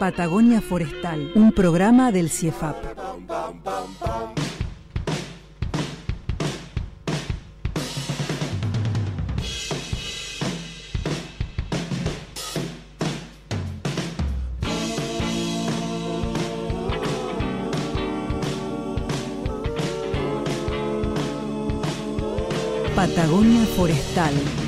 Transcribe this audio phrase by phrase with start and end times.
[0.00, 2.74] Patagonia Forestal, un programa del CIEFAP.
[22.96, 24.59] Patagonia Forestal.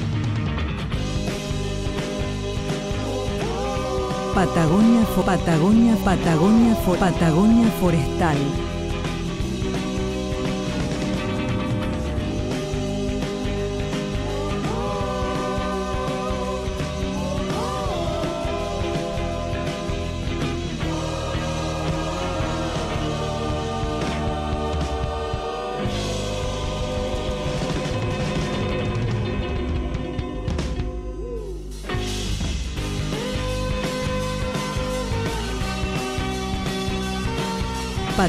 [4.34, 8.61] Patagonia, Patagonia, Patagonia, Patagonia Forestal.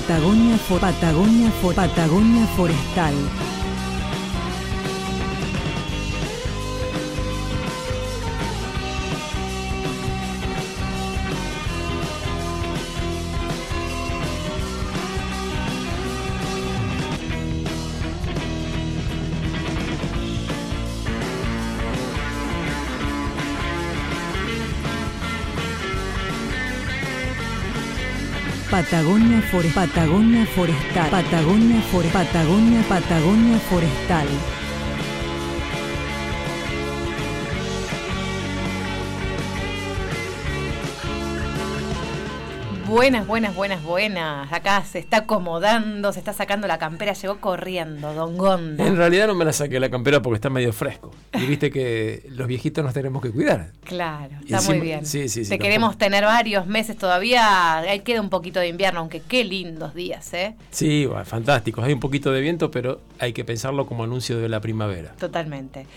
[0.06, 3.62] Patagonia, fo, Patagonia, fo, Patagonia Forestal.
[28.74, 31.08] Patagonia, fore, Patagonia Forestal.
[31.11, 34.52] Patagonia, fore, Patagonia, Patagonia Forestal.
[42.93, 44.54] Buenas, buenas, buenas, buenas.
[44.54, 48.86] Acá se está acomodando, se está sacando la campera, llegó corriendo, Don Gonda.
[48.86, 51.09] En realidad no me la saqué la campera porque está medio fresco.
[51.33, 53.71] Y viste que los viejitos nos tenemos que cuidar.
[53.83, 55.05] Claro, Y está encima- muy bien.
[55.08, 57.77] sí, sí, sí, Te queremos tener varios meses todavía.
[57.80, 60.53] Ahí queda un poquito de invierno, aunque qué lindos días, ¿eh?
[60.70, 61.83] Sí, bueno, fantásticos.
[61.83, 65.14] Hay un poquito de viento, pero hay que pensarlo como anuncio de la primavera.
[65.17, 65.87] Totalmente.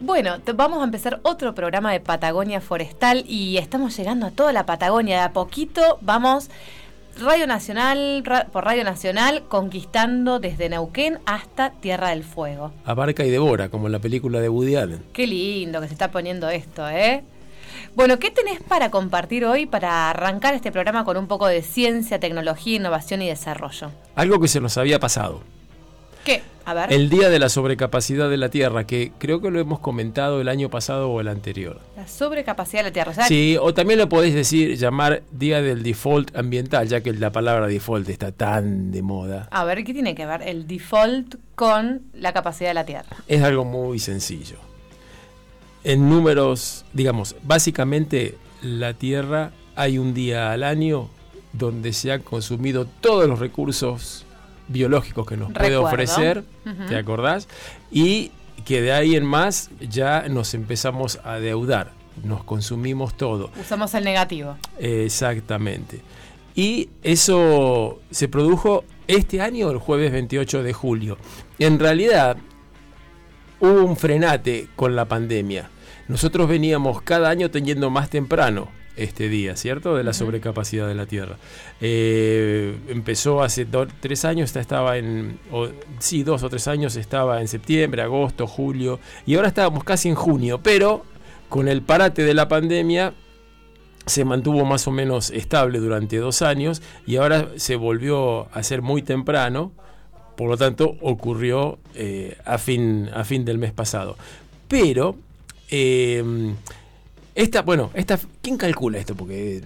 [0.00, 4.64] Bueno, vamos a empezar otro programa de Patagonia Forestal y estamos llegando a toda la
[4.64, 5.16] Patagonia.
[5.18, 6.48] De a poquito vamos
[7.20, 12.72] Radio Nacional, ra- por Radio Nacional, conquistando desde Neuquén hasta Tierra del Fuego.
[12.86, 15.04] Abarca y devora, como en la película de Woody Allen.
[15.12, 17.22] Qué lindo que se está poniendo esto, ¿eh?
[17.94, 22.18] Bueno, ¿qué tenés para compartir hoy para arrancar este programa con un poco de ciencia,
[22.20, 23.90] tecnología, innovación y desarrollo?
[24.14, 25.42] Algo que se nos había pasado.
[26.30, 26.42] ¿Qué?
[26.64, 26.92] A ver.
[26.92, 30.48] El día de la sobrecapacidad de la Tierra, que creo que lo hemos comentado el
[30.48, 31.80] año pasado o el anterior.
[31.96, 33.14] La sobrecapacidad de la Tierra.
[33.14, 37.32] Sea, Sí, o también lo podéis decir, llamar Día del Default Ambiental, ya que la
[37.32, 39.48] palabra default está tan de moda.
[39.50, 43.16] A ver, ¿qué tiene que ver el default con la capacidad de la Tierra?
[43.26, 44.56] Es algo muy sencillo.
[45.82, 51.08] En números, digamos, básicamente la Tierra hay un día al año
[51.52, 54.26] donde se han consumido todos los recursos
[54.70, 56.44] biológicos que nos puede ofrecer.
[56.88, 57.48] ¿te acordás?
[57.90, 58.30] Y
[58.64, 61.92] que de ahí en más ya nos empezamos a deudar,
[62.24, 63.50] nos consumimos todo.
[63.60, 64.56] Usamos el negativo.
[64.78, 66.00] Exactamente.
[66.54, 71.18] Y eso se produjo este año, el jueves 28 de julio.
[71.58, 72.36] En realidad,
[73.60, 75.70] hubo un frenate con la pandemia.
[76.08, 78.68] Nosotros veníamos cada año teniendo más temprano
[79.02, 79.96] este día, ¿cierto?
[79.96, 81.36] De la sobrecapacidad de la Tierra.
[81.80, 85.68] Eh, empezó hace do- tres años, esta estaba en, o-
[85.98, 90.14] sí, dos o tres años, estaba en septiembre, agosto, julio, y ahora estábamos casi en
[90.14, 91.04] junio, pero
[91.48, 93.14] con el parate de la pandemia
[94.06, 98.82] se mantuvo más o menos estable durante dos años y ahora se volvió a ser
[98.82, 99.72] muy temprano,
[100.36, 104.16] por lo tanto ocurrió eh, a, fin, a fin del mes pasado.
[104.68, 105.16] Pero,
[105.70, 106.24] eh,
[107.34, 109.14] esta, bueno, esta, ¿quién calcula esto?
[109.14, 109.62] Porque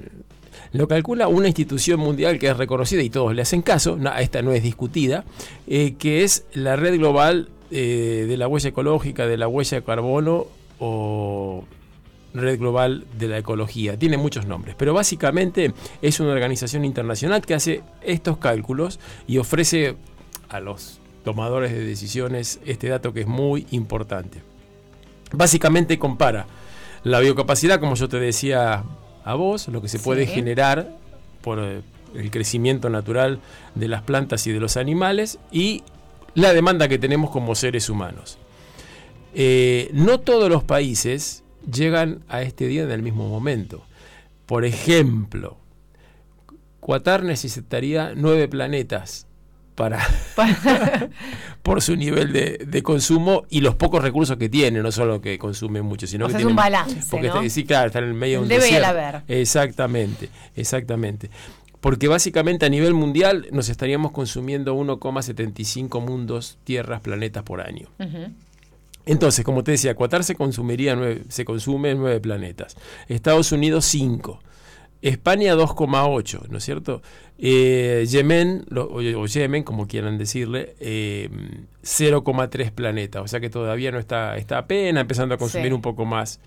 [0.72, 4.52] lo calcula una institución mundial que es reconocida y todos le hacen caso, esta no
[4.52, 5.24] es discutida,
[5.66, 9.84] eh, que es la red global eh, de la huella ecológica, de la huella de
[9.84, 10.46] carbono
[10.78, 11.64] o
[12.34, 13.96] Red Global de la Ecología.
[13.96, 15.72] Tiene muchos nombres, pero básicamente
[16.02, 19.96] es una organización internacional que hace estos cálculos y ofrece
[20.48, 24.42] a los tomadores de decisiones este dato que es muy importante.
[25.32, 26.46] Básicamente compara
[27.04, 28.82] la biocapacidad, como yo te decía
[29.24, 30.32] a vos, lo que se puede Sí.
[30.32, 30.90] generar
[31.42, 31.82] por eh,
[32.14, 33.40] el crecimiento natural
[33.74, 35.82] de las plantas y de los animales y
[36.34, 38.38] la demanda que tenemos como seres humanos.
[39.34, 43.82] Eh, no todos los países llegan a este día en el mismo momento.
[44.46, 45.56] Por ejemplo,
[46.86, 49.26] Qatar necesitaría nueve planetas
[49.74, 49.98] para
[51.62, 55.38] por su nivel de, de consumo y los pocos recursos que tiene, no solo que
[55.38, 57.36] consume mucho, sino O que sea, es tiene un balance, Porque ¿no?
[57.42, 58.88] está- sí, claro, está en el medio de un Debe desierto.
[58.88, 59.22] haber.
[59.28, 61.30] Exactamente, exactamente.
[61.80, 67.88] Porque básicamente a nivel mundial nos estaríamos consumiendo 1,75 mundos, tierras, planetas por año.
[69.06, 72.74] Entonces, como te decía, Qatar se consumiría nueve, se consume nueve planetas.
[73.08, 74.40] Estados Unidos 5.
[75.08, 77.02] España 2,8, ¿no es cierto?
[77.38, 81.28] Eh, Yemen, lo- o, o Yemen, como quieran decirle, eh,
[81.82, 83.22] 0,3 planetas.
[83.22, 85.72] O sea que todavía no está, está apenas empezando a consumir Sí.
[85.74, 86.40] un poco más.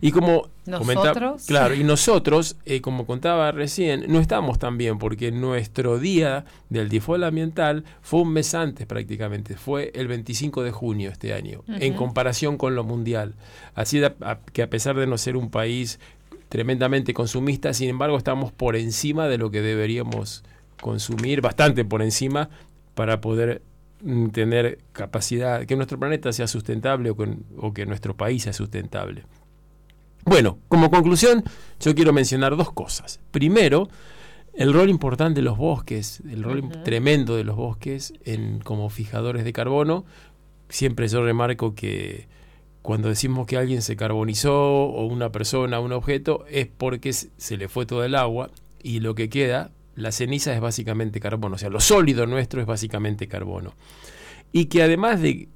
[0.00, 1.44] Y como Nosotros.
[1.46, 6.88] claro, y nosotros, eh, como contaba recién, no estamos tan bien porque nuestro día del
[6.88, 11.94] default ambiental fue un mes antes prácticamente, fue el 25 de junio este año, en
[11.94, 13.34] comparación con lo mundial.
[13.74, 16.00] Así de- a- que a pesar de no ser un país
[16.50, 20.44] tremendamente consumista, sin embargo estamos por encima de lo que deberíamos
[20.82, 22.50] consumir, bastante por encima,
[22.94, 23.62] para poder
[24.02, 28.52] mm, tener capacidad, que nuestro planeta sea sustentable o, con- o que nuestro país sea
[28.52, 29.24] sustentable.
[30.26, 31.42] Bueno, como conclusión,
[31.80, 33.20] yo quiero mencionar dos cosas.
[33.30, 33.88] Primero,
[34.52, 39.44] el rol importante de los bosques, el rol tremendo de los bosques en, como fijadores
[39.44, 40.04] de carbono.
[40.68, 42.28] Siempre yo remarco que
[42.82, 47.68] cuando decimos que alguien se carbonizó o una persona, un objeto, es porque se le
[47.68, 48.50] fue todo el agua
[48.82, 52.66] y lo que queda, la ceniza es básicamente carbono, o sea, lo sólido nuestro es
[52.66, 53.74] básicamente carbono.
[54.52, 55.48] Y que además de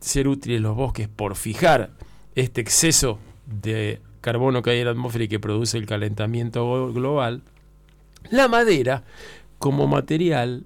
[0.00, 1.90] ser útiles los bosques por fijar
[2.34, 7.42] este exceso de carbono que hay en la atmósfera y que produce el calentamiento global,
[8.30, 9.04] la madera
[9.58, 10.64] como material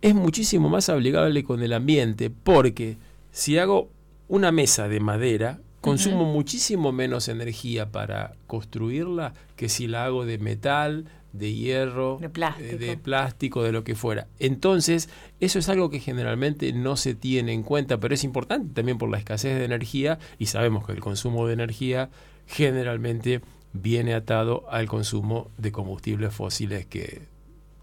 [0.00, 2.96] es muchísimo más amigable con el ambiente porque
[3.30, 3.90] si hago
[4.28, 10.38] una mesa de madera, consumo muchísimo menos energía para construirla que si la hago de
[10.38, 12.70] metal, de hierro, De plástico.
[12.70, 14.28] eh, de plástico, de lo que fuera.
[14.38, 15.08] Entonces,
[15.40, 19.10] eso es algo que generalmente no se tiene en cuenta, pero es importante también por
[19.10, 22.08] la escasez de energía y sabemos que el consumo de energía
[22.46, 23.40] generalmente
[23.72, 27.22] viene atado al consumo de combustibles fósiles que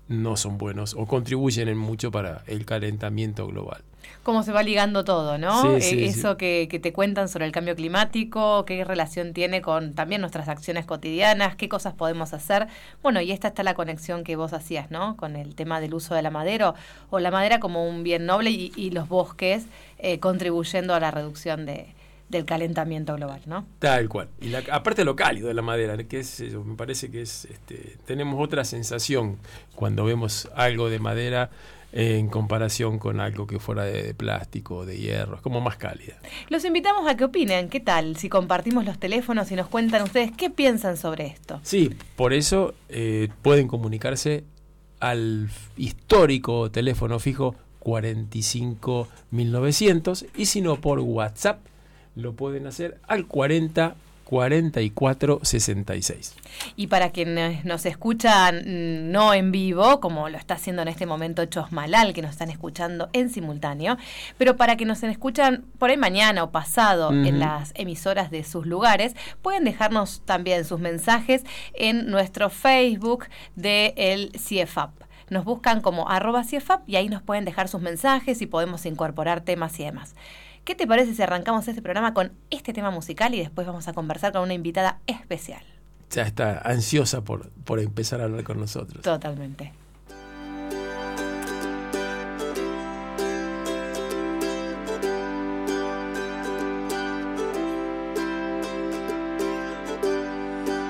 [0.07, 3.83] no son buenos o contribuyen en mucho para el calentamiento global.
[4.24, 5.62] Cómo se va ligando todo, ¿no?
[5.62, 9.62] Sí, Eh, sí, Eso Que, que te cuentan sobre el cambio climático, qué relación tiene
[9.62, 12.68] con también nuestras acciones cotidianas, qué cosas podemos hacer.
[13.01, 15.18] Bueno, y esta está la conexión que vos hacías, ¿no?
[15.18, 16.74] Con el tema del uso de la madera
[17.09, 19.65] o, la madera como un bien noble y, y los bosques
[20.00, 21.94] eh, contribuyendo a la reducción de,
[22.30, 23.65] del calentamiento global, ¿no?
[23.80, 24.30] Tal cual.
[24.39, 27.45] Y la- aparte lo cálido de la madera, que es, eh, me parece que es,
[27.45, 29.38] este, tenemos otra sensación
[29.75, 31.50] cuando vemos algo de madera
[31.93, 35.77] en comparación con algo que fuera de, de plástico o de hierro, es como más
[35.77, 36.15] cálida.
[36.49, 38.17] Los invitamos a que opinen, ¿qué tal?
[38.17, 41.59] Si compartimos los teléfonos y nos cuentan ustedes qué piensan sobre esto.
[41.63, 44.45] Sí, por eso eh, pueden comunicarse
[44.99, 51.59] al histórico teléfono fijo 45900 y si no por WhatsApp
[52.15, 53.95] lo pueden hacer al 40
[54.31, 56.36] 44 66.
[56.77, 61.05] Y para quienes nos escuchan mm, no en vivo, como lo está haciendo en este
[61.05, 63.98] momento Chosmalal, que nos están escuchando en simultáneo,
[64.38, 68.65] pero para que nos escuchan por ahí mañana o pasado en las emisoras de sus
[68.65, 73.25] lugares, pueden dejarnos también sus mensajes en nuestro Facebook
[73.58, 74.91] de el CIEFAP.
[75.29, 79.41] Nos buscan como arroba CIEFAP y ahí nos pueden dejar sus mensajes y podemos incorporar
[79.41, 80.15] temas y demás.
[80.63, 83.94] ¿Qué te parece si arrancamos este programa con este tema musical y después vamos a
[83.94, 85.63] conversar con una invitada especial?
[86.12, 89.01] Ya está ansiosa por, por empezar a hablar con nosotros.
[89.01, 89.74] Totalmente.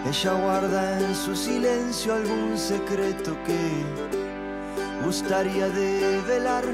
[0.06, 6.66] Ella guarda en su silencio algún secreto que gustaría develar.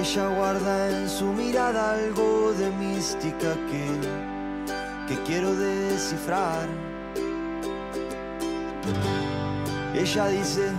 [0.00, 3.86] Ella guarda en su mirada algo de mística que,
[5.06, 6.66] que quiero descifrar.
[9.94, 10.72] Ella dice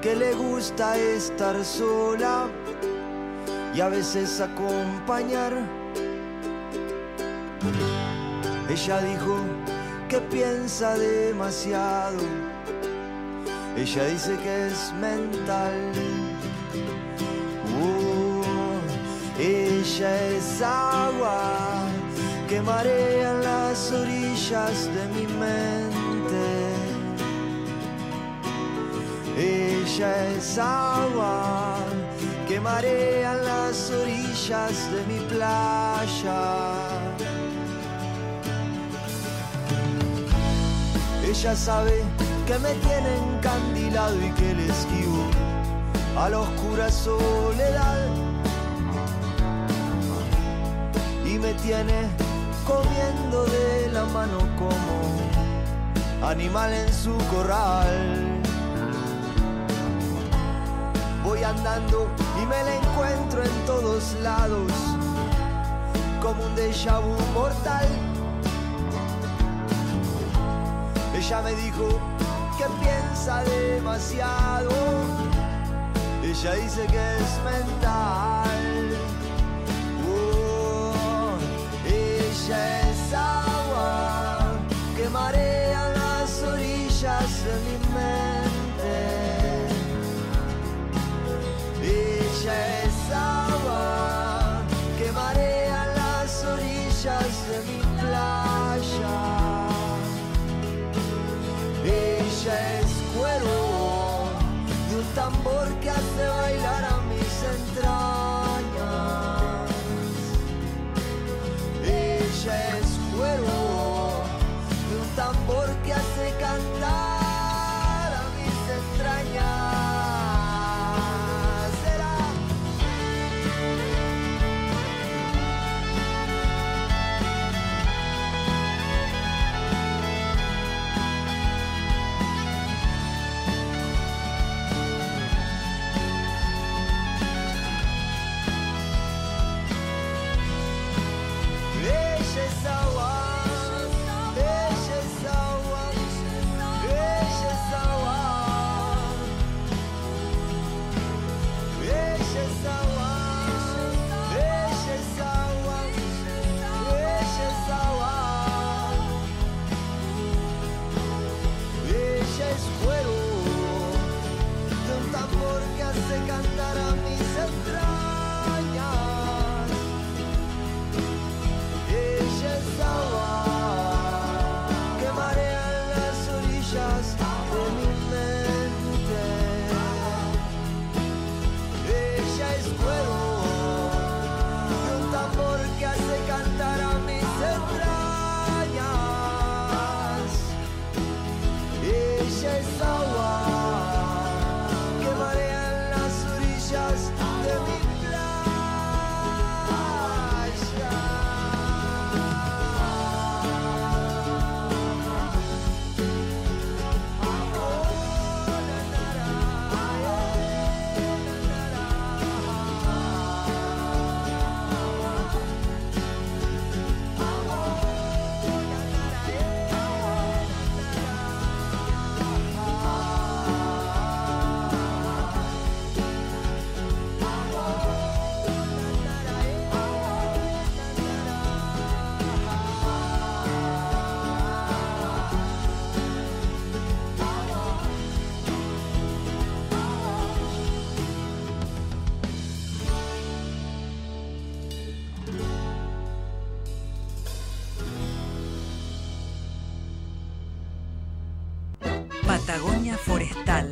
[0.00, 2.46] que le gusta estar sola
[3.74, 5.54] y a veces acompañar.
[8.70, 9.38] Ella dijo
[10.08, 12.22] que piensa demasiado.
[13.76, 16.27] Ella dice que es mental.
[19.38, 21.86] Ella es agua
[22.48, 26.68] que marea las orillas de mi mente.
[29.36, 31.76] Ella es agua
[32.48, 36.72] que marea las orillas de mi playa.
[41.24, 42.02] Ella sabe
[42.46, 45.24] que me tiene encandilado y que le esquivo
[46.16, 48.27] a la oscura soledad.
[51.40, 52.08] Me tiene
[52.66, 58.42] comiendo de la mano como animal en su corral.
[61.24, 62.08] Voy andando
[62.42, 64.72] y me la encuentro en todos lados
[66.20, 67.86] como un déjà vu mortal.
[71.14, 71.88] Ella me dijo
[72.58, 74.70] que piensa demasiado.
[76.22, 78.67] Ella dice que es mental.
[82.50, 82.97] Ella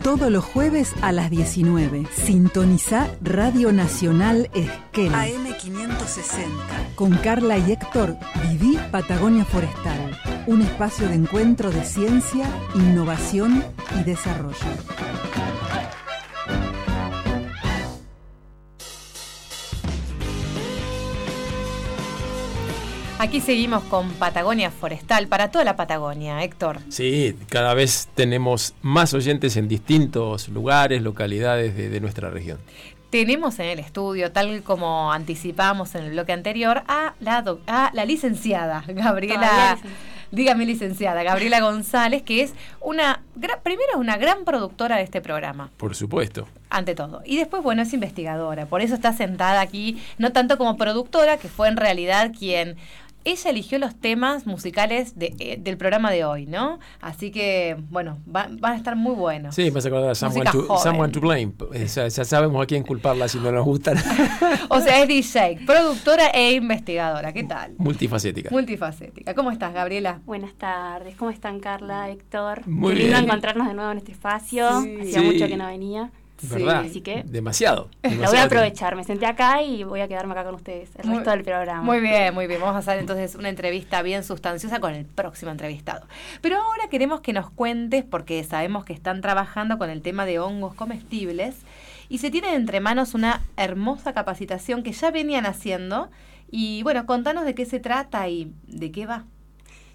[0.07, 2.07] Todos los jueves a las 19.
[2.15, 5.13] Sintoniza Radio Nacional Esquel.
[5.13, 6.95] AM560.
[6.95, 8.17] Con Carla y Héctor,
[8.49, 10.17] viví Patagonia Forestal.
[10.47, 12.47] Un espacio de encuentro de ciencia,
[12.77, 13.65] innovación
[13.99, 14.55] y desarrollo.
[23.27, 26.79] Aquí seguimos con Patagonia Forestal para toda la Patagonia, Héctor.
[26.91, 32.59] Sí, cada vez tenemos más oyentes en distintos lugares, localidades de, de nuestra región.
[33.11, 38.05] Tenemos en el estudio, tal como anticipamos en el bloque anterior, a la, a la
[38.05, 39.77] licenciada Gabriela.
[40.33, 43.23] Dígame, licenciada, Gabriela González, que es una,
[43.63, 46.49] primero es una gran productora de este programa, Por supuesto.
[46.69, 47.23] ante todo.
[47.25, 51.49] Y después, bueno, es investigadora, por eso está sentada aquí, no tanto como productora, que
[51.49, 52.77] fue en realidad quien
[53.27, 56.79] ella eligió los temas musicales de, eh, del programa de hoy, ¿no?
[57.01, 59.55] Así que, bueno, va- van a estar muy buenos.
[59.55, 60.79] Sí, me hace acordar a Someone to.
[60.79, 61.53] Someone to Blame.
[61.59, 63.97] O sea, ya sabemos a quién culparla si no nos gustan.
[64.69, 67.33] O sea, es DJ, productora e investigadora.
[67.33, 67.75] ¿Qué tal?
[67.79, 68.51] Multifacética.
[68.51, 69.35] Multifacética.
[69.35, 70.21] ¿Cómo estás, Gabriela?
[70.27, 72.67] Buenas tardes, ¿cómo están Carla, Héctor?
[72.67, 73.25] Muy Qué lindo bien.
[73.25, 74.97] encontrarnos de nuevo en este espacio, Sí.
[75.01, 75.27] hacía Sí.
[75.27, 76.11] mucho que no venía.
[76.43, 76.85] ¿Verdad?
[76.85, 77.89] Así que- Demasiado.
[78.03, 81.07] Lo voy a aprovechar, me senté acá y voy a quedarme acá con ustedes el
[81.07, 81.83] Muy- resto del programa.
[81.83, 82.61] Muy bien, muy bien.
[82.61, 86.07] Vamos a hacer entonces una entrevista bien sustanciosa con el próximo entrevistado.
[86.43, 90.39] Pero ahora queremos que nos cuentes, porque sabemos que están trabajando con el tema de
[90.39, 91.57] hongos comestibles
[92.09, 96.11] y se tienen entre manos una hermosa capacitación que ya venían haciendo.
[96.51, 99.25] Y bueno, contanos de qué se trata y de qué va.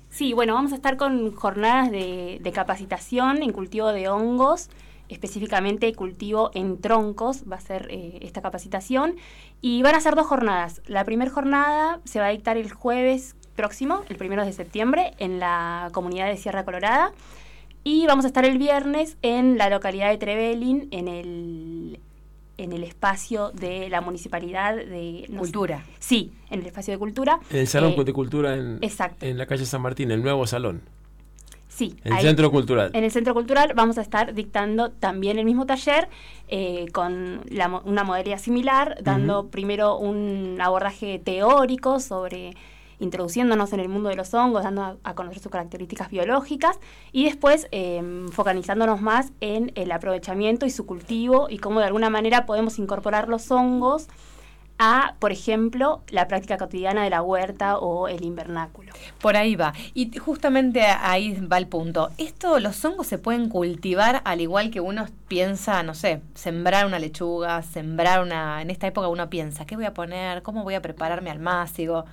[0.10, 4.70] Sí, bueno, vamos a estar con jornadas de, de capacitación en cultivo de hongos,
[5.12, 9.16] específicamente cultivo en troncos, va a ser eh, esta capacitación.
[9.62, 10.82] Y van a ser dos jornadas.
[10.88, 15.40] La primera jornada se va a dictar el jueves próximo, el primero de septiembre, en
[15.40, 17.12] la comunidad de Sierra Colorada.
[17.84, 22.00] Y vamos a estar el viernes en la localidad de Trevelin, en el,
[22.58, 25.26] en el espacio de la municipalidad de...
[25.30, 25.84] no sé- Cultura.
[26.00, 27.40] Sí, en el espacio de cultura.
[27.50, 29.26] En el Salón Eh, de Cultura en, exacto.
[29.26, 30.82] en la calle San Martín, el nuevo salón.
[31.72, 32.22] Sí, El ahí.
[32.22, 32.92] Centro Cultural.
[32.94, 36.10] En el Centro Cultural vamos a estar dictando también el mismo taller
[36.50, 42.58] eh, con la una modalidad similar, dando primero un abordaje teórico sobre
[43.00, 46.78] introduciéndonos en el mundo de los hongos, dando a, a conocer sus características biológicas
[47.14, 52.10] y después eh, focalizándonos más en el aprovechamiento y su cultivo y cómo de alguna
[52.10, 54.08] manera podemos incorporar los hongos
[54.84, 58.92] a, por ejemplo, la práctica cotidiana de la huerta o el invernáculo.
[59.22, 59.74] Por ahí va.
[59.94, 62.10] Y justamente ahí va el punto.
[62.18, 66.98] Esto, los hongos se pueden cultivar al igual que uno piensa, no sé, sembrar una
[66.98, 68.64] lechuga, sembrar una...
[68.64, 70.42] En esta época uno piensa, ¿qué voy a poner?
[70.42, 72.06] ¿Cómo voy a prepararme al másigo?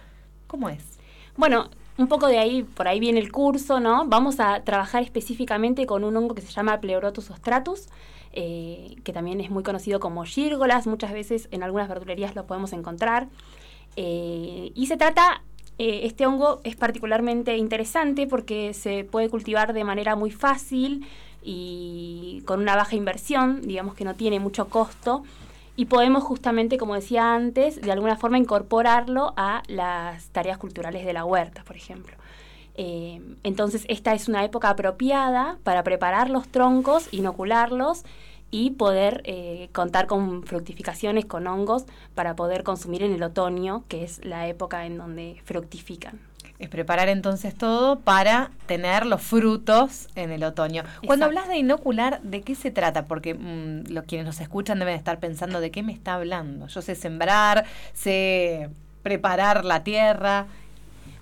[0.46, 0.98] ¿Cómo es?
[1.38, 4.06] Bueno, un poco de ahí, por ahí viene el curso, ¿no?
[4.06, 7.88] Vamos a trabajar específicamente con un hongo que se llama Pleurotus ostratus,
[8.32, 12.72] eh, que también es muy conocido como gírgolas, muchas veces en algunas verdulerías lo podemos
[12.72, 13.26] encontrar.
[13.96, 15.42] Eh, y se trata,
[15.78, 21.04] eh, este hongo es particularmente interesante porque se puede cultivar de manera muy fácil
[21.42, 25.24] y con una baja inversión, digamos que no tiene mucho costo
[25.78, 31.12] y podemos justamente, como decía antes, de alguna forma incorporarlo a las tareas culturales de
[31.12, 32.16] la huerta, por ejemplo.
[32.74, 38.02] Eh, entonces, esta es una época apropiada para preparar los troncos, inocularlos
[38.50, 41.84] y poder eh, contar con fructificaciones, con hongos,
[42.16, 46.18] para poder consumir en el otoño, que es la época en donde fructifican.
[46.58, 50.82] Es preparar entonces todo para tener los frutos en el otoño.
[51.06, 53.06] Cuando hablas de inocular, ¿de qué se trata?
[53.06, 56.66] Porque mm, los quienes nos escuchan deben estar pensando de qué me está hablando.
[56.66, 58.70] Yo sé sembrar, sé
[59.02, 60.46] preparar la tierra.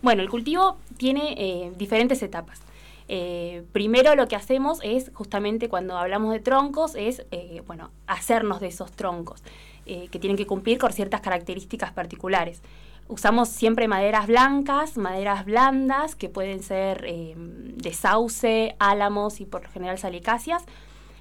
[0.01, 2.63] Bueno, el cultivo tiene eh, diferentes etapas.
[3.09, 8.61] Eh, primero lo que hacemos es, justamente cuando hablamos de troncos, es, eh, bueno, hacernos
[8.61, 9.43] de esos troncos,
[9.87, 12.63] eh, que tienen que cumplir con ciertas características particulares.
[13.09, 19.63] Usamos siempre maderas blancas, maderas blandas, que pueden ser eh, de sauce, álamos y por
[19.63, 20.65] lo general salicáceas,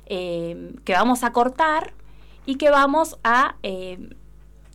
[0.08, 1.93] eh, que vamos a cortar
[2.48, 4.10] y que vamos a eh,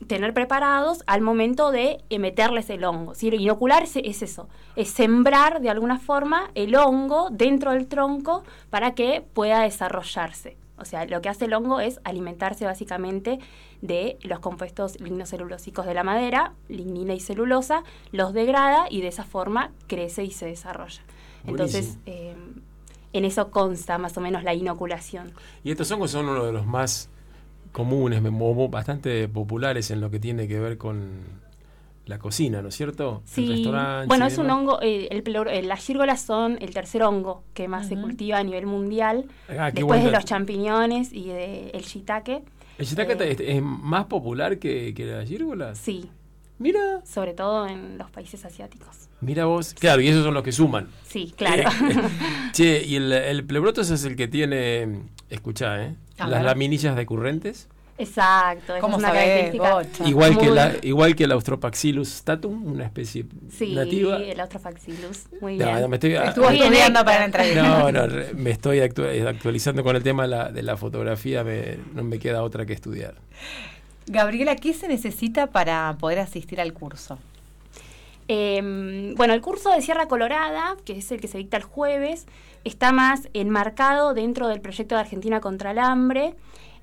[0.06, 3.16] tener preparados al momento de meterles el hongo.
[3.16, 3.28] ¿sí?
[3.28, 9.24] Inocular es eso, es sembrar de alguna forma el hongo dentro del tronco para que
[9.34, 10.59] pueda desarrollarse.
[10.80, 13.38] O sea, lo que hace el hongo es alimentarse básicamente
[13.82, 19.24] de los compuestos lignocelulosicos de la madera, lignina y celulosa, los degrada y de esa
[19.24, 21.02] forma crece y se desarrolla.
[21.46, 22.34] Entonces, eh,
[23.12, 25.32] en eso consta más o menos la inoculación.
[25.64, 27.08] Y estos hongos son uno de los más
[27.72, 28.22] comunes,
[28.70, 31.39] bastante populares en lo que tiene que ver con
[32.10, 33.22] la cocina, ¿no es cierto?
[33.24, 37.02] Sí, restaurantes bueno, es un hongo, eh, el pleur- eh, las gírgolas son el tercer
[37.02, 41.70] hongo que más se cultiva a nivel mundial, Ah, después de los champiñones y del
[41.72, 42.42] el shiitake.
[42.76, 45.78] ¿El shiitake eh, es, más popular que, que las gírgolas?
[45.78, 46.10] Sí,
[46.58, 49.08] Mira, sobre todo en los países asiáticos.
[49.22, 49.72] mira vos.
[49.72, 50.88] Claro, y esos son los que suman.
[51.08, 51.62] Sí, claro.
[51.88, 51.94] Eh,
[52.52, 55.94] che, y el, el pleurotus es el que tiene, escuchá, ¿eh?
[56.18, 56.46] A Las ver.
[56.50, 57.66] laminillas decurrentes.
[58.00, 60.08] Exacto, esa ¿Cómo es una sabés, característica.
[60.08, 64.16] Igual que, la, igual que el Austrobacillus statum, una especie Sí, nativa.
[64.16, 65.26] el Austrofacillus.
[65.40, 65.80] Muy No, bien.
[65.82, 67.62] no, me estoy, Estuvo estudiando para la entrevista.
[67.62, 71.44] no, no, re- me estoy actu- actualizando con el tema de la, de la fotografía,
[71.44, 73.14] me- no me queda otra que estudiar.
[74.06, 77.18] Gabriela, ¿qué se necesita para poder asistir al curso?
[78.28, 82.26] Eh, bueno, el curso de Sierra Colorada, que es el que se dicta el jueves,
[82.64, 86.34] está más enmarcado dentro del proyecto de Argentina contra el hambre,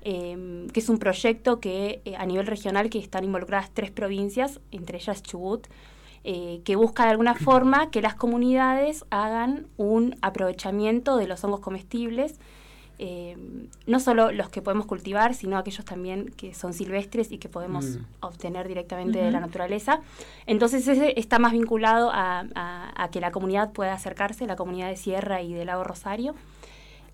[0.02, 4.60] eh, que es un proyecto que eh, a nivel regional que están involucradas tres provincias,
[4.70, 5.66] entre ellas Chubut.
[6.24, 11.60] eh, que busca de alguna forma que las comunidades hagan un aprovechamiento de los hongos
[11.60, 12.38] comestibles
[13.00, 13.36] eh,
[13.86, 17.84] no solo los que podemos cultivar, sino aquellos también que son silvestres y que podemos
[17.84, 18.04] Mm.
[18.22, 20.00] obtener directamente de la naturaleza.
[20.46, 24.88] Entonces ese está más vinculado a, a- a que la comunidad pueda acercarse, la comunidad
[24.88, 26.34] de Sierra y del Lago Rosario.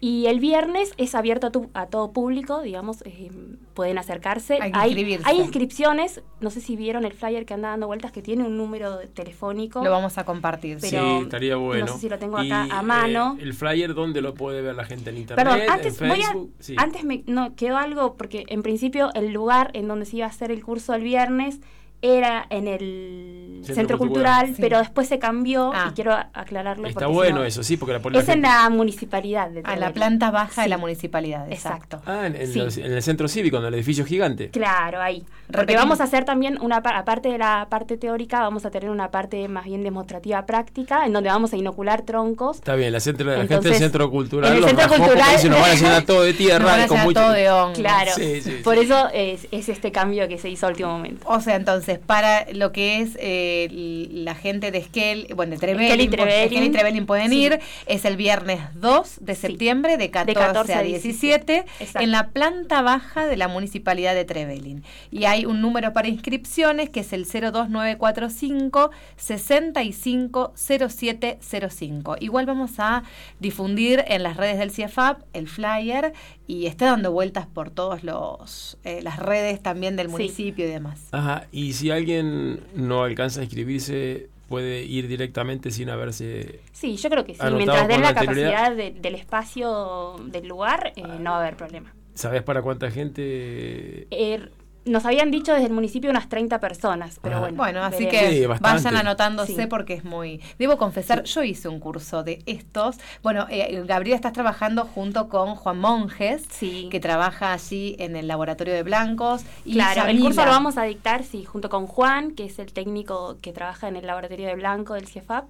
[0.00, 3.30] Y el viernes es abierto a, tu- a todo público, digamos, eh,
[3.72, 4.58] pueden acercarse.
[4.60, 5.24] Hay inscribirse.
[5.26, 8.56] hay inscripciones, no sé si vieron el flyer que anda dando vueltas, que tiene un
[8.58, 9.82] número telefónico.
[9.82, 10.78] Lo vamos a compartir.
[10.80, 11.86] Pero sí, estaría bueno.
[11.86, 13.36] no sé si lo tengo acá Y, a mano.
[13.38, 15.10] eh, el flyer, ¿dónde lo puede ver la gente?
[15.10, 15.44] ¿En internet?
[15.46, 16.52] Perdón, antes, ¿En voy a- Facebook?
[16.58, 16.74] Sí.
[16.78, 20.30] antes me no, quedó algo, porque en principio el lugar en donde se iba a
[20.30, 21.60] hacer el curso el viernes
[22.04, 24.34] era en el Centro Centro, Cultural.
[24.42, 24.60] Cultural, Sí.
[24.60, 25.88] pero después se cambió, Ah.
[25.90, 26.86] y quiero a- aclararlo.
[26.86, 29.76] Está bueno no- eso, sí, porque la, la Es en gente- la municipalidad de A
[29.76, 32.02] la planta baja de la municipalidad, exacto.
[32.04, 32.58] Ah, en, en Sí.
[32.58, 34.50] los- en el centro cívico, en el edificio gigante.
[34.50, 35.24] Claro, ahí.
[35.46, 35.82] Porque Repetimos.
[35.84, 39.10] vamos a hacer también una pa- aparte de la parte teórica, vamos a tener una
[39.10, 42.56] parte más bien demostrativa práctica, en donde vamos a inocular troncos.
[42.56, 45.10] Está bien, la, centro, la gente del centro cultural, en el los centro rajó porque
[45.12, 47.20] cultural- dicen, nos van a llenar todo de Nos tierra van a con mucho...
[47.20, 47.78] todo de hongos.
[47.78, 48.10] Claro.
[48.14, 48.82] Sí, sí, Por sí.
[48.84, 51.26] eso es, es este cambio que se hizo a último momento.
[51.28, 53.68] O sea, entonces, para lo que es eh,
[54.10, 56.42] la gente de Esquel, bueno, de Trevelin, Esquel y Trevelin.
[56.44, 57.42] Esquel y Trevelin pueden Sí.
[57.44, 59.40] ir, es el viernes 2 de Sí.
[59.42, 62.00] septiembre de 14, 14 a a 17 Exacto.
[62.00, 64.84] en la planta baja de la municipalidad de Trevelin.
[65.10, 72.16] Y hay un número para inscripciones que es el 02945 650705.
[72.20, 73.02] Igual vamos a
[73.40, 76.12] difundir en las redes del CIEFAP el flyer
[76.46, 80.12] y está dando vueltas por todos los eh, las redes también del Sí.
[80.12, 81.00] municipio y demás.
[81.12, 86.60] Ajá, y si alguien no alcanza a inscribirse, puede ir directamente sin haberse...
[86.72, 87.40] Sí, yo creo que sí.
[87.52, 91.92] Mientras den la capacidad de- del espacio del lugar, eh, no va a haber problema.
[92.14, 94.06] ¿Sabes para cuánta gente?
[94.10, 94.48] Eh,
[94.84, 97.40] nos habían dicho desde el municipio unas 30 personas, pero Ah.
[97.40, 97.56] bueno.
[97.56, 98.30] Bueno, así veremos.
[98.30, 99.66] que Sí, vayan anotándose Sí.
[99.66, 100.40] porque es muy...
[100.58, 102.96] Debo confesar, yo hice un curso de estos.
[103.22, 106.88] Bueno, eh, Gabriela, estás trabajando junto con Juan Monjes, Sí.
[106.90, 109.42] que trabaja allí en el laboratorio de blancos.
[109.64, 112.72] Y Claro, el curso lo vamos a dictar, sí, junto con Juan, que es el
[112.72, 115.44] técnico que trabaja en el laboratorio de blanco del CIEFAP,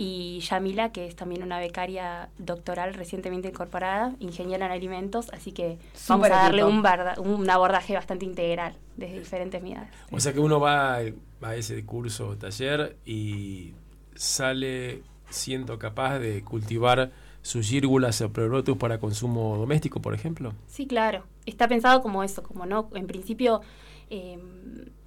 [0.00, 5.76] y Yamila, que es también una becaria doctoral recientemente incorporada, ingeniera en alimentos, así que
[6.08, 9.90] vamos a darle un, barda- un abordaje bastante integral desde diferentes miradas.
[10.12, 13.72] O sea que uno va a ese curso o taller y
[14.14, 17.10] sale siendo capaz de cultivar
[17.42, 20.52] sus gírgulas o pleurotus para consumo doméstico, por ejemplo.
[20.68, 21.24] Sí, claro.
[21.44, 23.62] Está pensado como eso, como no, en principio
[24.10, 24.38] eh,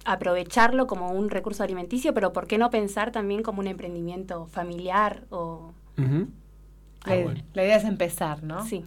[0.04, 5.24] aprovecharlo como un recurso alimenticio, pero ¿por qué no pensar también como un emprendimiento familiar
[5.30, 5.72] o
[7.04, 7.40] Ah, bueno.
[7.54, 8.64] la idea es empezar, ¿no?
[8.66, 8.84] sí?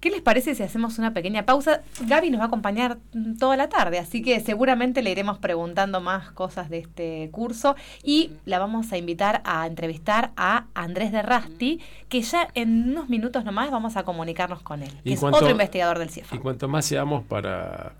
[0.00, 1.82] ¿Qué les parece si hacemos una pequeña pausa?
[2.06, 6.00] Gaby nos va a acompañar mm, toda la tarde, así que seguramente le iremos preguntando
[6.00, 11.20] más cosas de este curso y la vamos a invitar a entrevistar a Andrés de
[11.20, 15.20] Rasti, que ya en unos minutos nomás vamos a comunicarnos con él, que Y es
[15.20, 16.38] cuanto- otro investigador del Y CIEFA.
[16.40, 17.92] cuanto más seamos para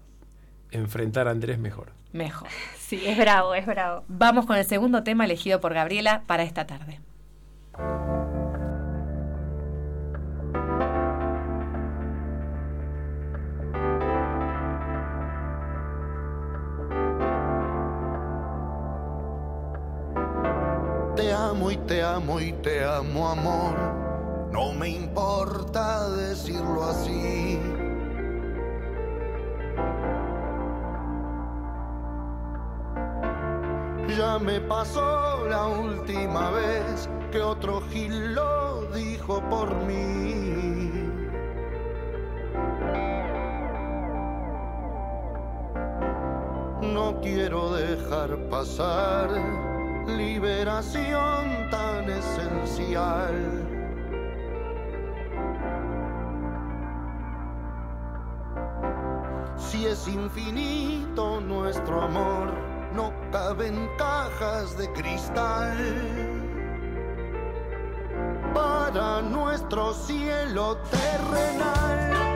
[0.72, 1.92] enfrentar a Andrés, mejor.
[2.12, 2.48] Mejor.
[2.90, 4.02] Sí, es bravo, es bravo.
[4.08, 6.98] Vamos con el segundo tema elegido por Gabriela para esta tarde.
[21.14, 23.76] Te amo y te amo y te amo, amor.
[24.50, 27.59] No me importa decirlo así.
[34.42, 40.90] Me pasó la última vez que otro Gil lo dijo por mí.
[46.82, 49.30] No quiero dejar pasar
[50.06, 53.34] liberación tan esencial.
[59.56, 65.76] Si es infinito nuestro amor, no caben cajas de cristal.
[68.54, 72.29] Para nuestro cielo terrenal.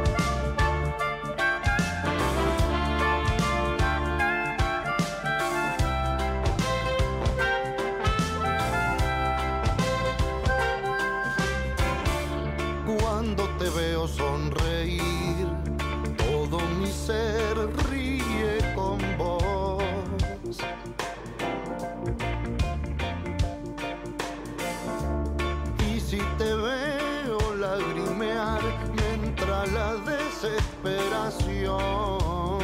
[29.66, 32.62] la desesperación.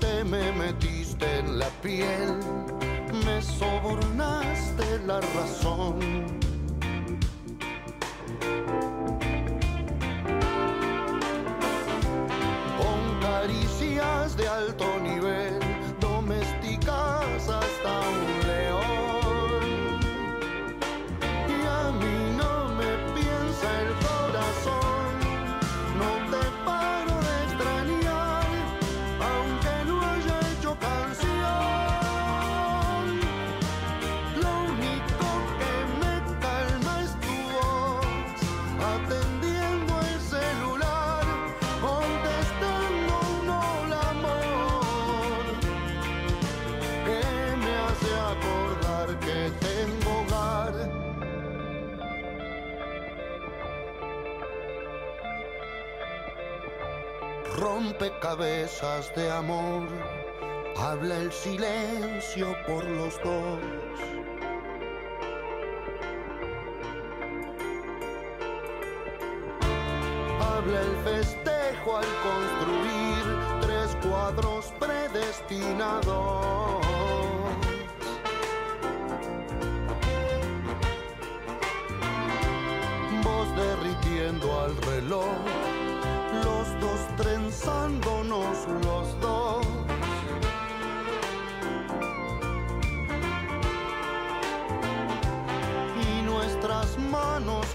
[0.00, 2.38] Te me metiste en la piel,
[3.24, 6.45] me sobornaste la razón
[57.98, 59.88] Rompecabezas de amor,
[60.76, 64.05] habla el silencio por los dos.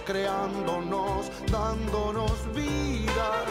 [0.05, 3.45] Creándonos, dándonos vida,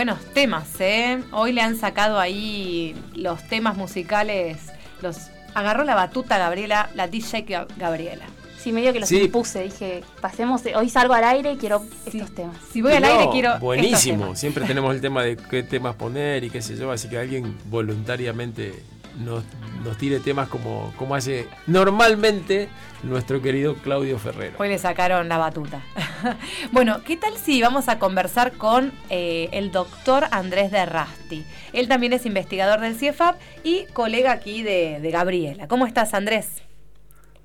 [0.00, 1.22] buenos temas, ¿eh?
[1.30, 4.56] Hoy le han sacado ahí los temas musicales,
[5.02, 5.18] los
[5.54, 8.24] agarró la batuta Gabriela, la DJ Ga- Gabriela.
[8.58, 9.20] Sí, medio que los Sí.
[9.24, 9.64] impuse.
[9.64, 12.56] Dije, pasemos, hoy salgo al aire y quiero estos temas.
[12.72, 14.22] Si voy al aire quiero estos Buenísimo.
[14.24, 14.40] temas.
[14.40, 16.90] Siempre tenemos el tema de qué temas poner y qué sé yo.
[16.90, 18.82] Así que alguien voluntariamente
[19.22, 19.44] nos,
[19.84, 22.68] nos tire temas como, como hace normalmente
[23.02, 24.56] nuestro querido Claudio Ferrero.
[24.58, 25.82] Hoy le sacaron la batuta.
[26.72, 31.44] bueno, ¿qué tal si vamos a conversar con eh, el doctor Andrés de Rasti?
[31.72, 35.68] Él también es investigador del CIEFAP y colega aquí de, de Gabriela.
[35.68, 36.62] ¿Cómo estás, Andrés?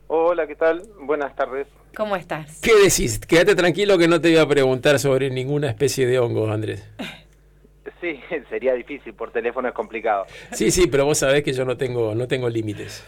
[0.07, 0.83] Hola, ¿qué tal?
[1.01, 1.67] Buenas tardes.
[1.95, 2.59] ¿Cómo estás?
[2.61, 3.19] ¿Qué decís?
[3.19, 6.83] Quédate tranquilo que no te voy a preguntar sobre ninguna especie de hongo, Andrés.
[8.05, 10.25] Sí, sería difícil, por teléfono es complicado.
[10.51, 13.03] Sí, sí, pero vos sabés que yo no tengo, no tengo límites.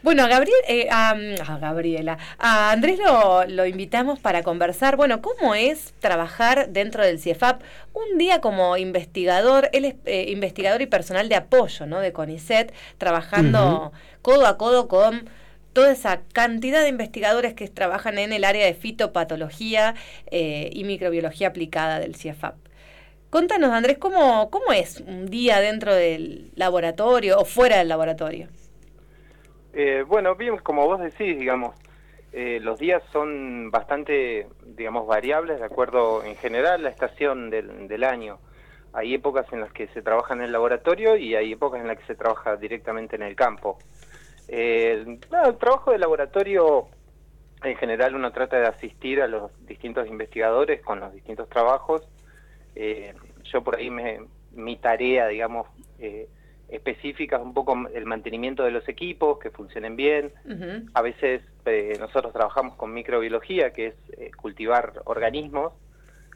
[0.00, 4.96] Bueno, a, Gabriel, eh, a, a Gabriela, a Andrés lo, lo invitamos para conversar.
[4.96, 7.60] Bueno, ¿cómo es trabajar dentro del CIEFAP
[7.92, 9.68] un día como investigador?
[9.72, 12.00] Él es eh, investigador y personal de apoyo, ¿no?
[12.00, 13.92] De CONICET, trabajando
[14.22, 15.28] codo a codo con
[15.72, 19.96] toda esa cantidad de investigadores que trabajan en el área de fitopatología
[20.30, 22.67] eh, y microbiología aplicada del CIEFAP.
[23.30, 28.48] Contanos, Andrés, ¿cómo, ¿cómo es un día dentro del laboratorio o fuera del laboratorio?
[29.74, 31.76] Eh, bueno, bien, como vos decís, digamos,
[32.32, 38.04] eh, los días son bastante, digamos, variables de acuerdo en general la estación del, del
[38.04, 38.38] año.
[38.94, 41.98] Hay épocas en las que se trabaja en el laboratorio y hay épocas en las
[41.98, 43.78] que se trabaja directamente en el campo.
[44.48, 46.88] Eh, el trabajo de laboratorio,
[47.62, 52.08] en general uno trata de asistir a los distintos investigadores con los distintos trabajos.
[52.80, 53.12] Eh,
[53.42, 54.20] yo por ahí me,
[54.52, 55.66] mi tarea, digamos,
[55.98, 56.28] eh,
[56.68, 60.32] específica es un poco el mantenimiento de los equipos, que funcionen bien.
[60.94, 65.72] A veces eh, nosotros trabajamos con microbiología, que es eh, cultivar organismos,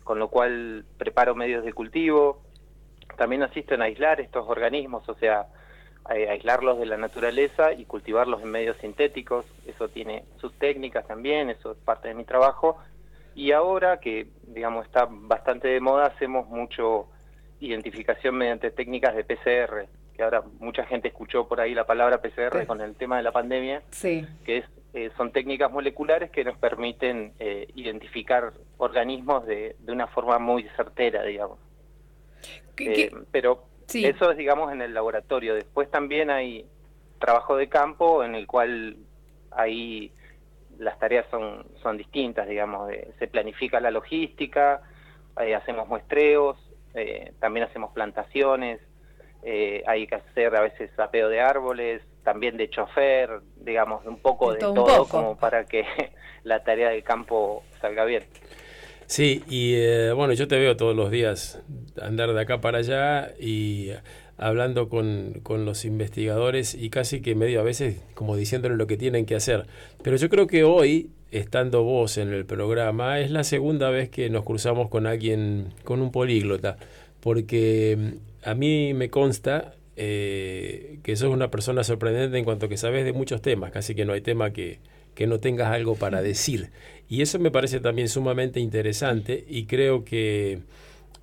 [0.05, 2.43] con lo cual preparo medios de cultivo.
[3.17, 5.47] También asisto en aislar estos organismos, o sea,
[6.15, 9.45] eh, aislarlos de la naturaleza y cultivarlos en medios sintéticos.
[9.67, 12.79] Eso tiene sus técnicas también, eso es parte de mi trabajo.
[13.35, 17.09] Y ahora que, digamos, está bastante de moda, hacemos mucho
[17.61, 22.61] identificación mediante técnicas de PCR, que ahora mucha gente escuchó por ahí la palabra PCR
[22.61, 22.67] Sí.
[22.67, 24.27] con el tema de la pandemia, Sí.
[24.45, 24.65] que es,
[24.95, 30.65] eh, son técnicas moleculares que nos permiten eh, identificar organismos de, de una forma muy
[30.77, 31.59] certera, digamos.
[32.77, 34.05] ¿Qué- Eh, pero Sí.
[34.05, 35.55] eso es, digamos, en el laboratorio.
[35.55, 36.67] Después también hay
[37.19, 38.97] trabajo de campo en el cual
[39.53, 40.11] ahí
[40.79, 42.91] las tareas son, son distintas, digamos.
[42.93, 44.83] eh, se planifica la logística,
[45.41, 46.57] eh, hacemos muestreos,
[46.95, 48.81] eh, también hacemos plantaciones,
[49.43, 54.51] eh, hay que hacer a veces sapeo de árboles, también de chofer, digamos, un poco
[54.51, 55.09] De de, todo un todo, poco.
[55.11, 55.85] como para que
[56.45, 58.25] la tarea del campo salga bien.
[59.07, 61.61] Sí, y eh, bueno, yo te veo todos los días
[62.01, 63.91] andar de acá para allá y
[64.43, 68.97] hablando con, con los investigadores y casi que medio a veces como diciéndole lo que
[68.97, 69.67] tienen que hacer.
[70.03, 74.29] Pero yo creo que hoy, estando vos en el programa, es la segunda vez que
[74.31, 76.77] nos cruzamos con alguien, con un políglota,
[77.21, 82.77] porque mm, a mí me consta eh, que sos una persona sorprendente en cuanto que
[82.77, 84.81] sabes de muchos temas, casi que no hay tema que,
[85.15, 86.71] que no tengas algo para decir.
[87.09, 90.61] Y eso me parece también sumamente interesante y creo que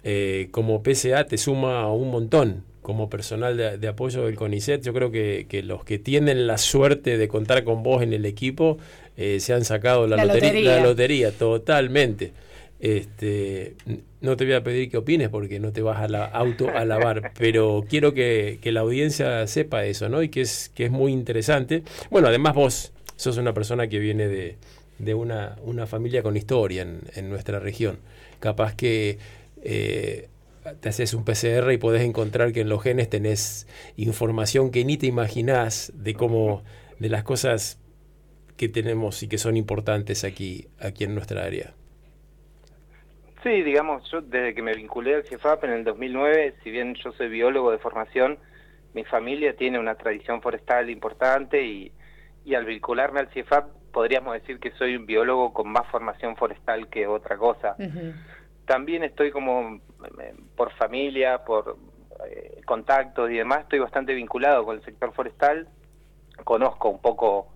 [0.04, 4.82] eh, como PCA te suma un montón como personal de, de apoyo del CONICET.
[4.84, 8.26] Yo creo que, que los que tienen la suerte de contar con vos en el
[8.26, 8.80] equipo
[9.16, 10.76] eh, se han sacado la, La lotería, lotería.
[10.78, 12.34] la lotería, totalmente.
[12.80, 13.76] Este,
[14.22, 17.32] no te voy a pedir que opines porque no te vas a la auto alabar,
[17.38, 20.24] pero quiero que, que la audiencia sepa eso, ¿no?
[20.24, 21.84] Y que es, que es muy interesante.
[22.10, 24.56] Bueno, además vos sos una persona que viene de,
[24.98, 28.00] de una, una familia con historia en, en nuestra región.
[28.40, 29.20] Capaz que
[29.62, 30.28] eh,
[30.76, 34.98] te haces un PCR y podés encontrar que en los genes tenés información que ni
[34.98, 36.64] te imaginás de cómo,
[37.00, 37.80] de las cosas
[38.58, 41.74] que tenemos y que son importantes aquí, aquí en nuestra área.
[43.44, 47.14] Sí, digamos, yo desde que me vinculé al CIEFAP en el 2009, si bien yo
[47.14, 48.38] soy biólogo de formación,
[48.94, 51.94] mi familia tiene una tradición forestal importante y,
[52.44, 56.90] y al vincularme al CIEFAP podríamos decir que soy un biólogo con más formación forestal
[56.90, 57.76] que otra cosa.
[58.70, 59.82] También estoy como
[60.22, 61.76] eh, por familia, por
[62.30, 65.68] eh, contactos y demás, estoy bastante vinculado con el sector forestal,
[66.44, 67.48] conozco un poco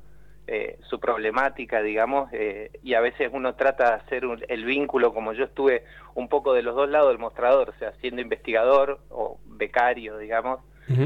[0.48, 5.14] eh, su problemática, digamos, eh, y a veces uno trata de hacer un- el vínculo,
[5.14, 5.84] como yo estuve
[6.16, 10.62] un poco de los dos lados del mostrador, o sea, siendo investigador o becario, digamos,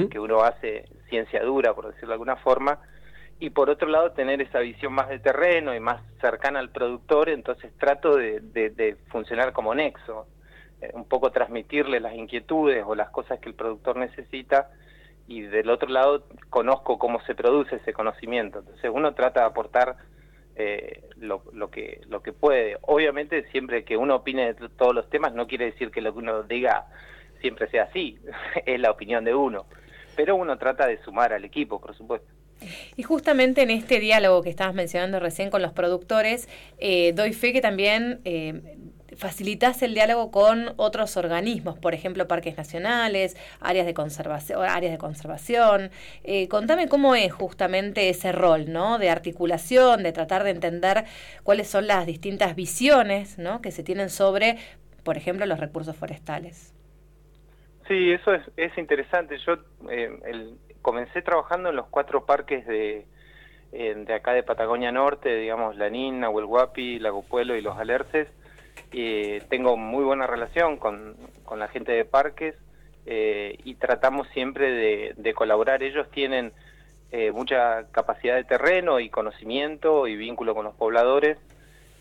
[0.10, 2.80] que uno hace ciencia dura, por decirlo de alguna forma,
[3.40, 7.30] y por otro lado tener esa visión más de terreno y más cercana al productor,
[7.30, 10.28] entonces trato de, de- funcionar como nexo,
[10.82, 14.70] eh, un poco transmitirle las inquietudes o las cosas que el productor necesita
[15.28, 19.98] y del otro lado conozco cómo se produce ese conocimiento, entonces uno trata de aportar
[20.56, 22.78] eh, lo, lo que lo que puede.
[22.82, 26.20] Obviamente siempre que uno opine de todos los temas no quiere decir que lo que
[26.20, 26.88] uno diga
[27.42, 28.18] siempre sea así,
[28.66, 29.68] es la opinión de uno,
[30.16, 32.37] pero uno trata de sumar al equipo, por supuesto.
[32.96, 36.48] Y justamente en este diálogo que estabas mencionando recién con los productores,
[36.80, 38.62] eh, doy fe que también eh,
[39.16, 44.98] facilitas el diálogo con otros organismos, por ejemplo, parques nacionales, áreas de conservación, áreas de
[44.98, 45.92] conservación.
[46.24, 48.98] Eh, contame cómo es justamente ese rol, ¿no?
[49.00, 51.06] De articulación, de tratar de entender
[51.44, 53.62] cuáles son las distintas visiones, ¿no?
[53.62, 54.58] Que se tienen sobre,
[55.04, 56.74] por ejemplo, los recursos forestales.
[57.88, 59.38] Sí, eso es, es interesante.
[59.46, 59.54] Yo
[59.90, 63.06] eh, el- comencé trabajando en los cuatro parques de,
[63.74, 68.30] eh, de acá de Patagonia Norte, digamos, Lanín, Nahuel Huapi, Lago Puelo y Los Alerces.
[68.94, 72.56] Y tengo muy buena relación con, con la gente de parques
[73.06, 75.84] eh, y tratamos siempre de, de colaborar.
[75.84, 76.54] Ellos tienen
[77.12, 81.38] eh, mucha capacidad de terreno y conocimiento y vínculo con los pobladores.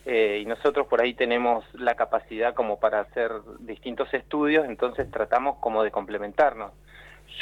[0.04, 5.56] Eh, y nosotros por ahí tenemos la capacidad como para hacer distintos estudios, entonces tratamos
[5.58, 6.70] como de complementarnos.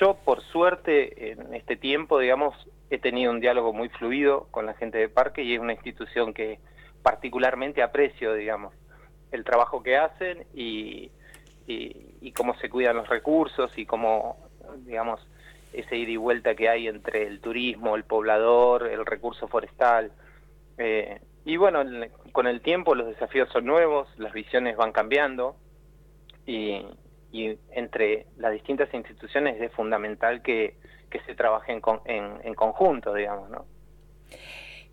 [0.01, 2.55] Yo, por suerte, en este tiempo, digamos,
[2.91, 6.35] he tenido un diálogo muy fluido con la gente de parque y es una institución
[6.35, 6.59] que
[7.03, 8.75] particularmente aprecio, digamos,
[9.31, 11.11] el trabajo que hacen y,
[11.67, 14.37] y, cómo se cuidan los recursos y cómo,
[14.79, 15.21] digamos,
[15.73, 20.13] ese ida y vuelta que hay entre el turismo, el poblador, el recurso forestal.
[20.79, 21.85] Eh, y bueno,
[22.33, 25.57] con el tiempo los desafíos son nuevos, las visiones van cambiando
[26.47, 26.85] y,
[27.35, 30.77] y entre las distintas instituciones es fundamental que,
[31.11, 33.67] que se trabaje en, con- en, en conjunto, digamos, ¿no?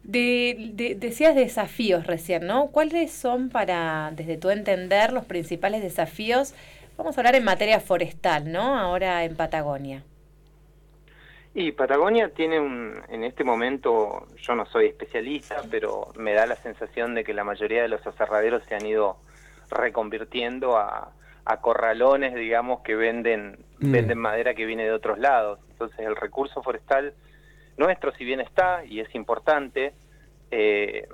[0.03, 2.67] De, de- decías desafíos recién, ¿no?
[2.71, 6.55] ¿Cuáles son para, desde tu entender, los principales desafíos?
[6.97, 8.77] Vamos a hablar en materia forestal, ¿no?
[8.79, 10.03] Ahora en Patagonia.
[11.53, 16.55] Y Patagonia tiene un, en este momento, yo no soy especialista, pero me da la
[16.55, 19.17] sensación de que la mayoría de los aserraderos se han ido
[19.69, 21.13] reconvirtiendo a,
[21.45, 23.91] a corralones, digamos, que venden, Mm.
[23.91, 25.59] venden madera que viene de otros lados.
[25.71, 27.13] Entonces el recurso forestal
[27.77, 29.93] nuestro, si bien está y es importante,
[30.51, 31.07] eh,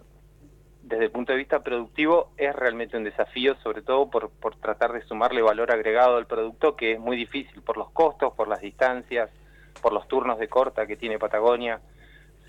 [0.81, 4.93] desde el punto de vista productivo es realmente un desafío, sobre todo por, por tratar
[4.93, 8.61] de sumarle valor agregado al producto, que es muy difícil por los costos, por las
[8.61, 9.29] distancias,
[9.81, 11.79] por los turnos de corta que tiene Patagonia.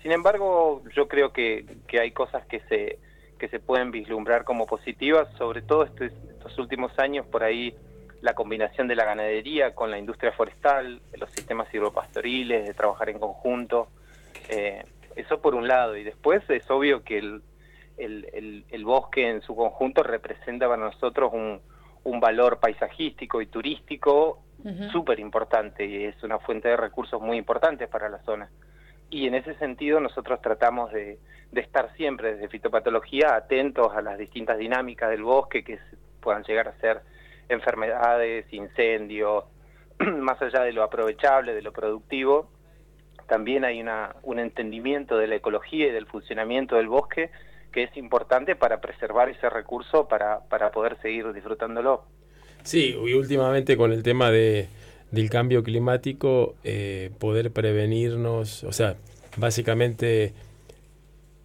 [0.01, 2.97] Sin embargo, yo creo que, que hay cosas que se,
[3.37, 7.75] que se pueden vislumbrar como positivas, sobre todo este- estos últimos años, por ahí
[8.21, 13.19] la combinación de la ganadería con la industria forestal, los sistemas silvopastoriles, de trabajar en
[13.19, 13.89] conjunto.
[14.49, 14.83] Eh,
[15.15, 17.41] eso por un lado, y después es obvio que el,
[17.97, 21.61] el, el- el bosque en su conjunto representa para nosotros un,
[22.03, 24.89] un valor paisajístico y turístico Ujú.
[24.91, 28.49] súper importante y es una fuente de recursos muy importantes para la zona.
[29.09, 31.17] Y en ese sentido nosotros tratamos de,
[31.51, 36.43] de estar siempre desde fitopatología atentos a las distintas dinámicas del bosque que se- puedan
[36.43, 37.01] llegar a ser
[37.49, 39.45] enfermedades, incendios,
[39.99, 42.49] más allá de lo aprovechable, de lo productivo,
[43.27, 47.29] también hay una, un entendimiento de la ecología y del funcionamiento del bosque
[47.71, 52.03] que es importante para preservar ese recurso para, para poder seguir disfrutándolo.
[52.63, 54.67] Sí, y últimamente con el tema de,
[55.11, 58.95] del cambio climático, eh, poder prevenirnos, o sea,
[59.37, 60.33] básicamente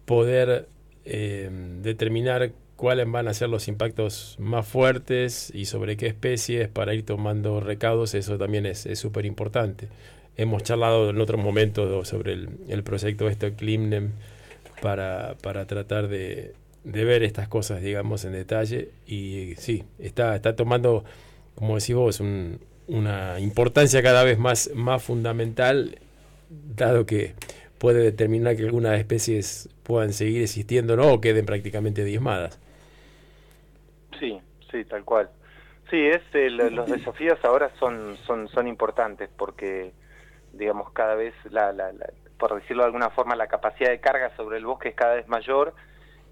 [0.05, 0.67] poder
[1.05, 1.49] eh,
[1.81, 7.05] determinar cuáles van a ser los impactos más fuertes y sobre qué especies para ir
[7.05, 9.87] tomando recaudos, eso también es súper importante.
[10.37, 14.11] Hemos charlado en otros momentos sobre el, el proyecto este Climnem
[14.81, 16.53] para, para tratar de,
[16.83, 18.89] de ver estas cosas, digamos, en detalle.
[19.07, 21.05] Y sí, está, está tomando,
[21.55, 25.97] como decís vos, un- una importancia cada vez más, más fundamental,
[26.75, 27.33] dado que
[27.79, 32.59] puede determinar que algunas especies puedan seguir existiendo no, o queden prácticamente diezmadas.
[34.19, 34.39] Sí,
[34.71, 35.29] sí, tal cual.
[35.89, 39.93] Sí, es los desafíos ahora son son son importantes porque
[40.53, 42.09] digamos cada vez la, la, la-
[42.39, 45.27] por decirlo de alguna forma la capacidad de carga sobre el bosque es cada vez
[45.27, 45.73] mayor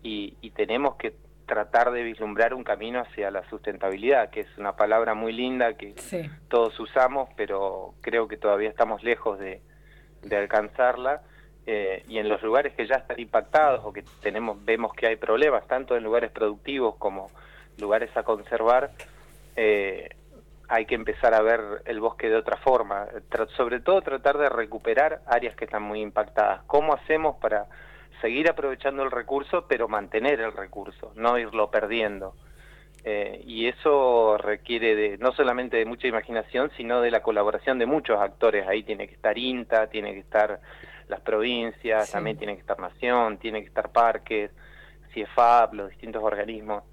[0.01, 1.13] y, y tenemos que
[1.45, 5.93] tratar de vislumbrar un camino hacia la sustentabilidad, que es una palabra muy linda que
[5.97, 6.29] Sí.
[6.49, 9.61] todos usamos, pero creo que todavía estamos lejos de,
[10.23, 11.21] de alcanzarla.
[11.65, 15.15] eh, y en los lugares que ya están impactados o que tenemos vemos que hay
[15.15, 17.29] problemas, tanto en lugares productivos como
[17.77, 18.91] lugares a conservar,
[19.55, 20.09] eh,
[20.69, 23.07] hay que empezar a ver el bosque de otra forma.
[23.29, 26.63] Tra- sobre todo tratar de recuperar áreas que están muy impactadas.
[26.67, 27.65] ¿Cómo hacemos para
[28.21, 32.35] seguir aprovechando el recurso, pero mantener el recurso, no irlo perdiendo?
[33.05, 37.85] Eh, y eso requiere de no solamente de mucha imaginación, sino de la colaboración de
[37.85, 38.65] muchos actores.
[38.65, 40.61] Ahí tiene que estar INTA, tiene que estar
[41.09, 42.13] las provincias, Sí.
[42.13, 44.51] también tiene que estar Nación, tiene que estar Parques,
[45.13, 46.83] CIEFAP, los distintos organismos.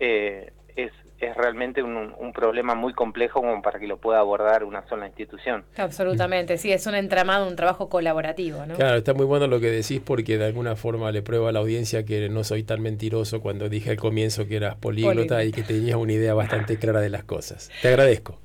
[0.00, 4.62] Eh, es, es realmente un, un problema muy complejo como para que lo pueda abordar
[4.62, 5.64] una sola institución.
[5.76, 8.76] Absolutamente, sí, es un entramado, un trabajo colaborativo, ¿no?
[8.76, 11.58] Claro, está muy bueno lo que decís porque de alguna forma le prueba a la
[11.58, 15.44] audiencia que no soy tan mentiroso cuando dije al comienzo que eras políglota, Políglota.
[15.44, 17.70] y que tenías una idea bastante clara de las cosas.
[17.82, 18.38] Te agradezco.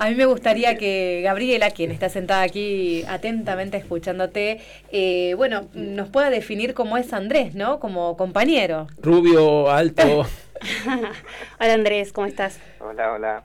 [0.00, 4.60] A mí me gustaría que Gabriela, quien está sentada aquí atentamente escuchándote,
[4.92, 7.80] eh, bueno, nos pueda definir cómo es Andrés, ¿no?
[7.80, 8.86] Como compañero.
[9.02, 10.24] Rubio, alto.
[11.60, 12.58] Hola Andrés, ¿cómo estás?
[12.80, 13.44] Hola, hola.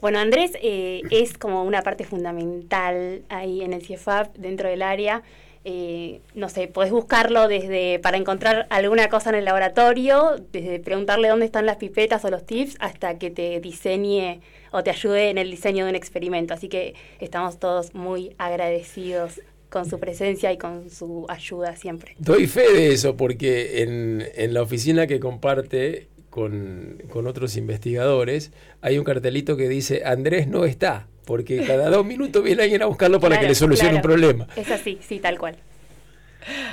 [0.00, 5.22] Bueno, Andrés eh, es como una parte fundamental ahí en el CIEFAP, dentro del área.
[5.64, 11.28] Eh, no sé, podés buscarlo desde para encontrar alguna cosa en el laboratorio, desde preguntarle
[11.28, 14.40] dónde están las pipetas o los tips, hasta que te diseñe
[14.72, 16.52] o te ayude en el diseño de un experimento.
[16.52, 22.14] Así que estamos todos muy agradecidos con su presencia y con su ayuda siempre.
[22.18, 28.54] Doy fe de eso porque en, en la oficina que comparte con, con otros investigadores
[28.80, 32.86] hay un cartelito que dice Andrés no está, porque cada dos minutos viene alguien a
[32.86, 34.08] buscarlo para que le solucione claro.
[34.08, 34.46] un problema.
[34.56, 35.56] Es así, sí, tal cual.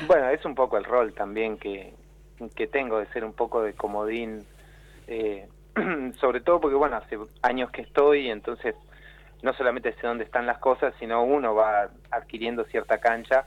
[0.08, 1.92] Bueno, es un poco el rol también que,
[2.56, 4.46] que tengo de ser un poco de comodín,
[5.08, 5.46] eh,
[6.22, 8.76] sobre todo porque, bueno, hace años que estoy, entonces
[9.42, 13.44] no solamente sé dónde están las cosas, sino uno va adquiriendo cierta cancha.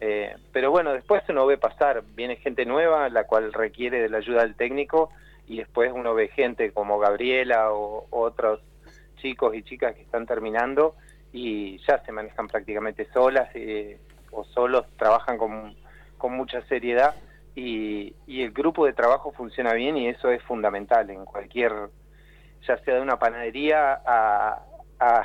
[0.00, 4.18] eh, pero bueno, después uno ve pasar, viene gente nueva, la cual requiere de la
[4.18, 5.10] ayuda del técnico,
[5.46, 8.60] y después uno ve gente como Gabriela o, otros
[9.16, 10.94] chicos y chicas que están terminando
[11.32, 13.98] y ya se manejan prácticamente solas eh,
[14.30, 15.76] o solos, trabajan con,
[16.18, 17.14] con mucha seriedad
[17.54, 21.72] y, y el grupo de trabajo funciona bien y eso es fundamental en cualquier,
[22.66, 24.62] ya sea de una panadería a,
[24.98, 25.24] a,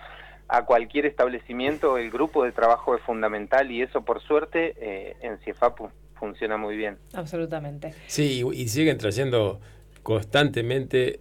[0.48, 5.38] a cualquier establecimiento, el grupo de trabajo es fundamental y eso por suerte eh, en
[5.38, 5.80] CIEFAP
[6.18, 6.98] funciona muy bien.
[7.12, 7.94] Absolutamente.
[8.06, 9.60] Sí, y, y siguen trayendo
[10.02, 11.20] constantemente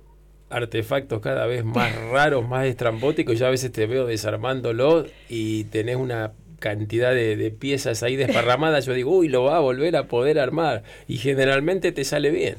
[0.49, 3.37] artefactos cada vez más raros, más estrambóticos.
[3.39, 8.85] Ya a veces te veo desarmándolo y tenés una cantidad de, de piezas ahí desparramadas.
[8.85, 10.83] Yo digo, uy, lo va a volver a poder armar.
[11.07, 12.55] Y generalmente te sale bien.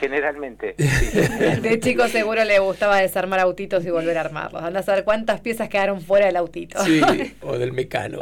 [0.00, 0.74] Generalmente.
[0.78, 1.20] sí.
[1.60, 4.62] De chico seguro le gustaba desarmar autitos y volver a armarlos.
[4.62, 6.78] Anda a saber cuántas piezas quedaron fuera del autito.
[6.84, 7.00] Sí,
[7.42, 8.20] o del mecano.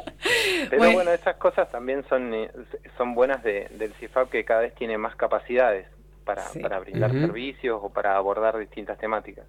[0.71, 0.95] Pero Bueno.
[0.95, 2.51] bueno, esas cosas también son, eh,
[2.97, 5.87] son buenas de- del CIFAP que cada vez tiene más capacidades
[6.25, 6.61] para, Sí.
[6.61, 9.45] para brindar servicios o para abordar distintas temáticas.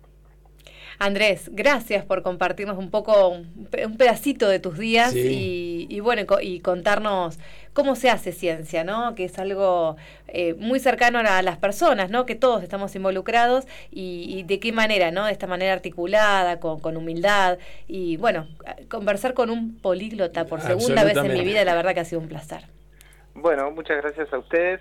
[1.00, 5.88] Andrés, gracias por compartirnos un poco, un pe- un pedacito de tus días Sí.
[5.90, 7.40] y, y bueno, y contarnos
[7.74, 9.16] cómo se hace ciencia, ¿no?
[9.16, 9.98] Que es algo
[10.28, 12.26] eh, muy cercano a las personas, ¿no?
[12.26, 15.26] Que todos estamos involucrados y, y de qué manera, ¿no?
[15.26, 17.58] De esta manera articulada, con, con humildad
[17.88, 18.48] y bueno,
[18.90, 22.22] conversar con un políglota por segunda vez en mi vida, la verdad que ha sido
[22.22, 22.64] un placer.
[23.36, 24.80] Bueno, muchas gracias a ustedes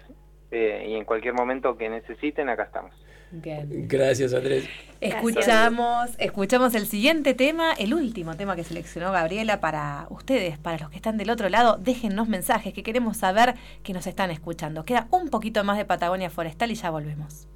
[0.50, 2.94] eh, y en cualquier momento que necesiten, acá estamos.
[3.32, 3.88] Bien.
[3.88, 4.68] Gracias, Andrés.
[5.00, 10.90] Escuchamos, escuchamos el siguiente tema, el último tema que seleccionó Gabriela para ustedes, para los
[10.90, 11.78] que están del otro lado.
[11.78, 14.84] Déjennos mensajes que queremos saber que nos están escuchando.
[14.84, 17.48] Queda un poquito más de Patagonia Forestal y ya volvemos.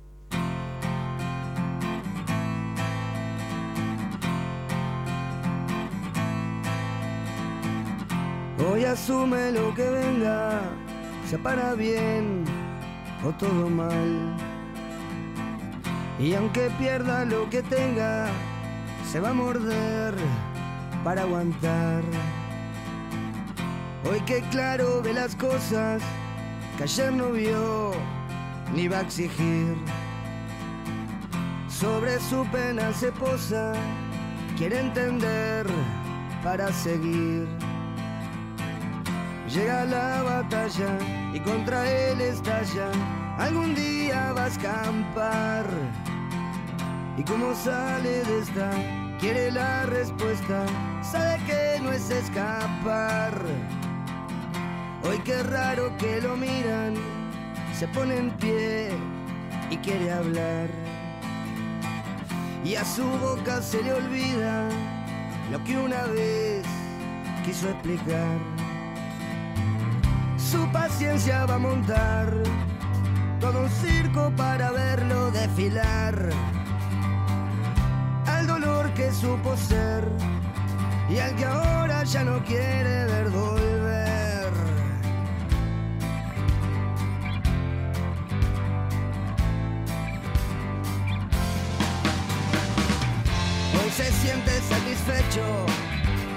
[8.69, 10.63] Hoy asume lo que venga,
[11.29, 12.45] sea para bien
[13.25, 14.46] o todo mal.
[16.19, 18.29] Y aunque pierda lo que tenga,
[19.11, 20.15] se va a morder
[21.05, 22.03] para aguantar.
[24.09, 26.03] Hoy que claro ve las cosas
[26.79, 27.93] que ayer no vio
[28.75, 29.77] ni va a exigir.
[31.69, 33.75] Sobre su pena se posa,
[34.57, 35.67] quiere entender
[36.43, 37.47] para seguir.
[39.53, 40.99] Llega la batalla
[41.35, 42.91] y contra él estalla.
[43.39, 45.67] Algún día va a escampar.
[47.19, 48.71] Y como sale de esta,
[49.21, 50.65] quiere la respuesta.
[51.03, 53.35] Sabe que no es escapar.
[55.05, 56.95] Hoy qué raro que lo miran.
[57.75, 58.89] Se pone en pie
[59.71, 60.71] y quiere hablar.
[62.65, 64.69] Y a su boca se le olvida
[65.53, 66.65] lo que una vez
[67.45, 68.39] quiso explicar.
[70.39, 72.35] Su paciencia va a montar
[73.41, 76.31] todo un circo para verlo desfilar.
[78.27, 80.09] Al dolor que supo ser
[81.09, 84.53] y al que ahora ya no quiere ver volver.
[93.75, 95.45] Hoy se siente satisfecho,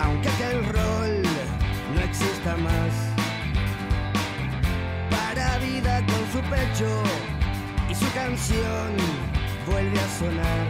[0.01, 1.23] aunque aquel rol
[1.95, 3.08] no exista más
[6.31, 7.03] su pecho
[7.89, 8.95] y su canción
[9.65, 10.67] vuelve a sonar.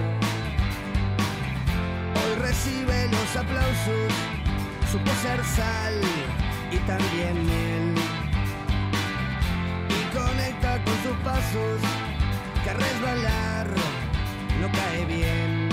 [2.15, 4.13] Hoy recibe los aplausos,
[4.91, 5.95] supo ser sal
[6.71, 7.95] y también miel.
[9.89, 11.81] Y conecta con sus pasos,
[12.63, 13.67] que resbalar
[14.61, 15.69] no cae bien.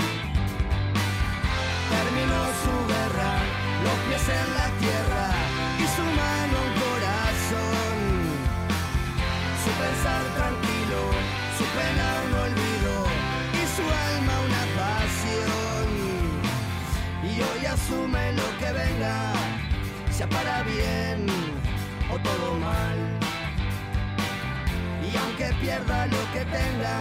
[1.93, 3.33] Terminó su guerra,
[3.85, 5.29] los pies en la tierra
[5.79, 6.66] y su mano
[17.87, 19.33] asume lo que venga,
[20.11, 21.25] sea para bien
[22.11, 22.97] o todo mal.
[25.01, 26.97] Y aunque pierda lo que tenga,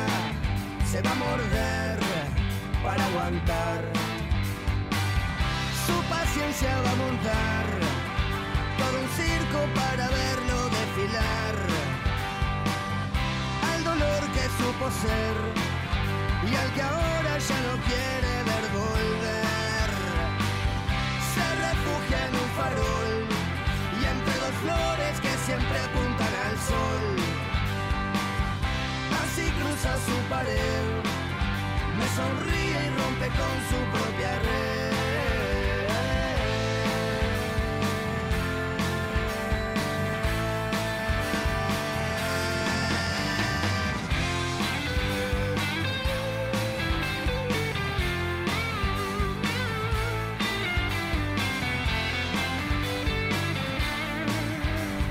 [0.85, 1.99] se va a morder
[2.85, 3.83] para aguantar.
[5.87, 7.67] Su paciencia va a montar
[8.79, 11.55] todo un circo para verlo desfilar.
[13.73, 15.37] Al dolor que supo ser
[16.49, 19.36] y al que ahora ya no quiere ver volver.
[22.75, 27.05] Y entre dos flores que siempre apuntan al sol.
[29.23, 30.85] Así cruza su pared,
[31.99, 33.29] me sonríe y rompe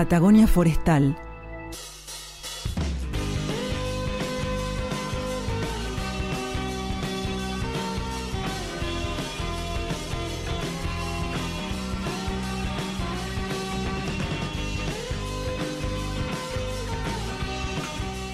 [0.00, 1.14] Patagonia Forestal.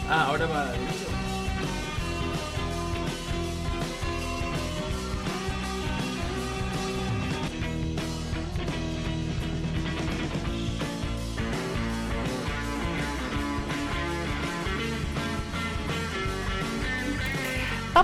[0.08, 1.05] Ah, ahora va.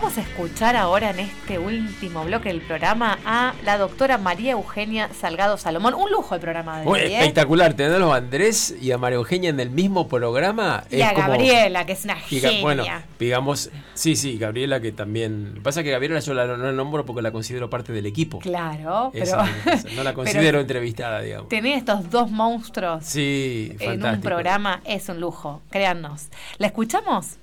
[0.03, 5.09] Vamos a escuchar ahora en este último bloque del programa a la doctora María Eugenia
[5.15, 5.95] Salgado Salomón.
[5.95, 7.19] Un lujo el programa de hoy, ¿eh?
[7.21, 10.83] espectacular, tenerlos a Andrés y a María Eugenia en el mismo programa.
[10.91, 12.61] Y a como- Gabriela, que es una y genia.
[12.63, 12.85] Bueno,
[13.21, 15.51] digamos, sí, sí, Gabriela que también.
[15.51, 17.93] Lo que pasa es que Gabriela yo la, no la nombro porque la considero parte
[17.93, 18.41] del equipo.
[18.41, 21.49] Claro, Esa pero no la considero entrevistada, digamos.
[21.49, 26.27] tener estos dos monstruos Sí, en un programa es un lujo, créannos.
[26.59, 27.37] ¿La escuchamos?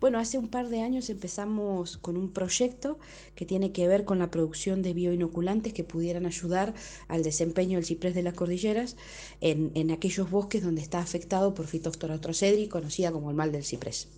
[0.00, 2.98] Bueno, hace un par de años empezamos con un proyecto
[3.34, 6.74] que tiene que ver con la producción de bioinoculantes que pudieran ayudar
[7.08, 8.96] al desempeño del ciprés de las cordilleras
[9.40, 14.08] en, aquellos bosques donde está afectado por Phytophthora trocedri, conocida como el mal del ciprés.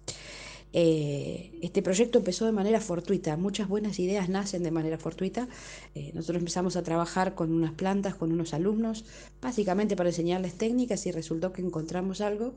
[0.74, 5.48] Eh, este proyecto empezó de manera fortuita, muchas buenas ideas nacen de manera fortuita.
[5.94, 9.04] Eh, nosotros empezamos a trabajar con unas plantas, con unos alumnos,
[9.40, 12.54] básicamente para enseñarles técnicas y resultó que encontramos algo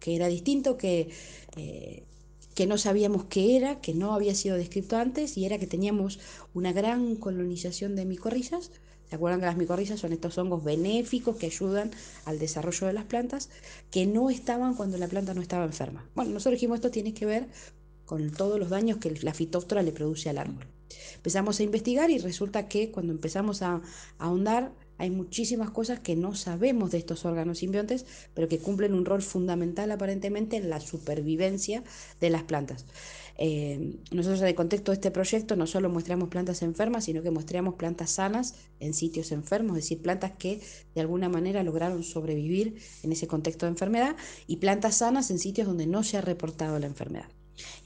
[0.00, 1.10] que era distinto, que,
[1.56, 2.04] eh,
[2.54, 6.18] que no sabíamos qué era, que no había sido descrito antes, y era que teníamos
[6.54, 8.70] una gran colonización de micorrizas.
[9.08, 11.90] ¿Se acuerdan que las micorrizas son estos hongos benéficos que ayudan
[12.24, 13.50] al desarrollo de las plantas,
[13.90, 16.08] que no estaban cuando la planta no estaba enferma?
[16.14, 17.48] Bueno, nosotros dijimos esto tiene que ver
[18.04, 20.66] con todos los daños que la fitóftora le produce al árbol.
[21.16, 23.82] Empezamos a investigar y resulta que cuando empezamos a, a
[24.18, 29.06] ahondar hay muchísimas cosas que no sabemos de estos órganos simbiontes, pero que cumplen un
[29.06, 31.82] rol fundamental aparentemente en la supervivencia
[32.20, 32.84] de las plantas.
[33.38, 37.30] Eh, nosotros en el contexto de este proyecto no solo muestramos plantas enfermas, sino que
[37.30, 40.60] mostramos plantas sanas en sitios enfermos, es decir, plantas que
[40.94, 45.66] de alguna manera lograron sobrevivir en ese contexto de enfermedad y plantas sanas en sitios
[45.66, 47.30] donde no se ha reportado la enfermedad.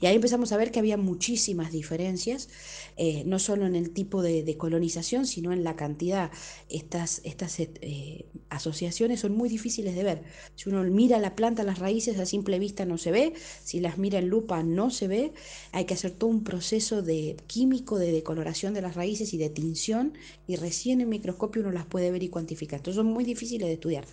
[0.01, 2.49] Y ahí empezamos a ver que había muchísimas diferencias,
[2.97, 6.31] eh, no solo en el tipo de, de, colonización, sino en la cantidad.
[6.69, 10.23] Estas, estas eh, asociaciones son muy difíciles de ver.
[10.55, 13.97] Si uno mira la planta, las raíces a simple vista no se ve, si las
[13.97, 15.33] mira en lupa no se ve,
[15.71, 19.49] hay que hacer todo un proceso de químico de decoloración de las raíces y de
[19.49, 20.13] tinción,
[20.47, 22.79] y recién en microscopio uno las puede ver y cuantificar.
[22.79, 24.05] Entonces son muy difíciles de estudiar.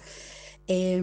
[0.68, 1.00] Eh,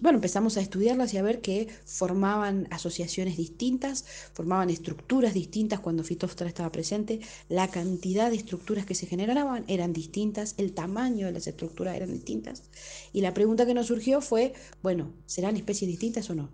[0.00, 6.02] bueno, empezamos a estudiarlas y a ver que formaban asociaciones distintas, formaban estructuras distintas cuando
[6.02, 11.32] Phytophthora estaba presente, la cantidad de estructuras que se generaban eran distintas, el tamaño de
[11.32, 12.64] las estructuras eran distintas.
[13.12, 14.52] Y la pregunta que nos surgió fue,
[14.82, 16.50] bueno, ¿serán especies distintas o no?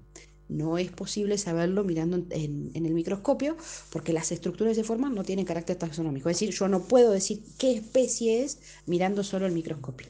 [0.48, 3.56] No es posible saberlo mirando en, el microscopio
[3.90, 6.28] porque las estructuras que se forman no tienen carácter taxonómico.
[6.28, 10.08] Es decir, yo no puedo decir qué especie es mirando solo el microscopio.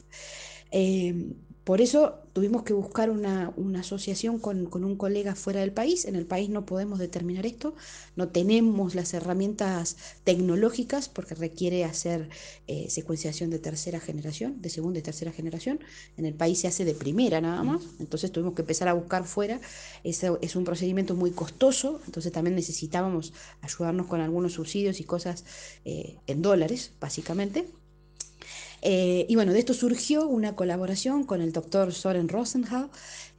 [0.72, 1.32] Eh,
[1.64, 6.06] por eso tuvimos que buscar una, una asociación con, con, un colega fuera del país.
[6.06, 7.74] En el país no podemos determinar esto,
[8.16, 12.30] no tenemos las herramientas tecnológicas porque requiere hacer
[12.66, 15.78] eh, secuenciación de tercera generación, de segunda y tercera generación.
[16.16, 19.24] En el país se hace de primera nada más, entonces tuvimos que empezar a buscar
[19.24, 19.60] fuera.
[20.02, 25.44] Eso es un procedimiento muy costoso, entonces también necesitábamos ayudarnos con algunos subsidios y cosas
[25.84, 27.68] eh, en dólares, básicamente.
[28.82, 32.90] Eh, y bueno, de esto surgió una colaboración con el doctor Soren Rosenhal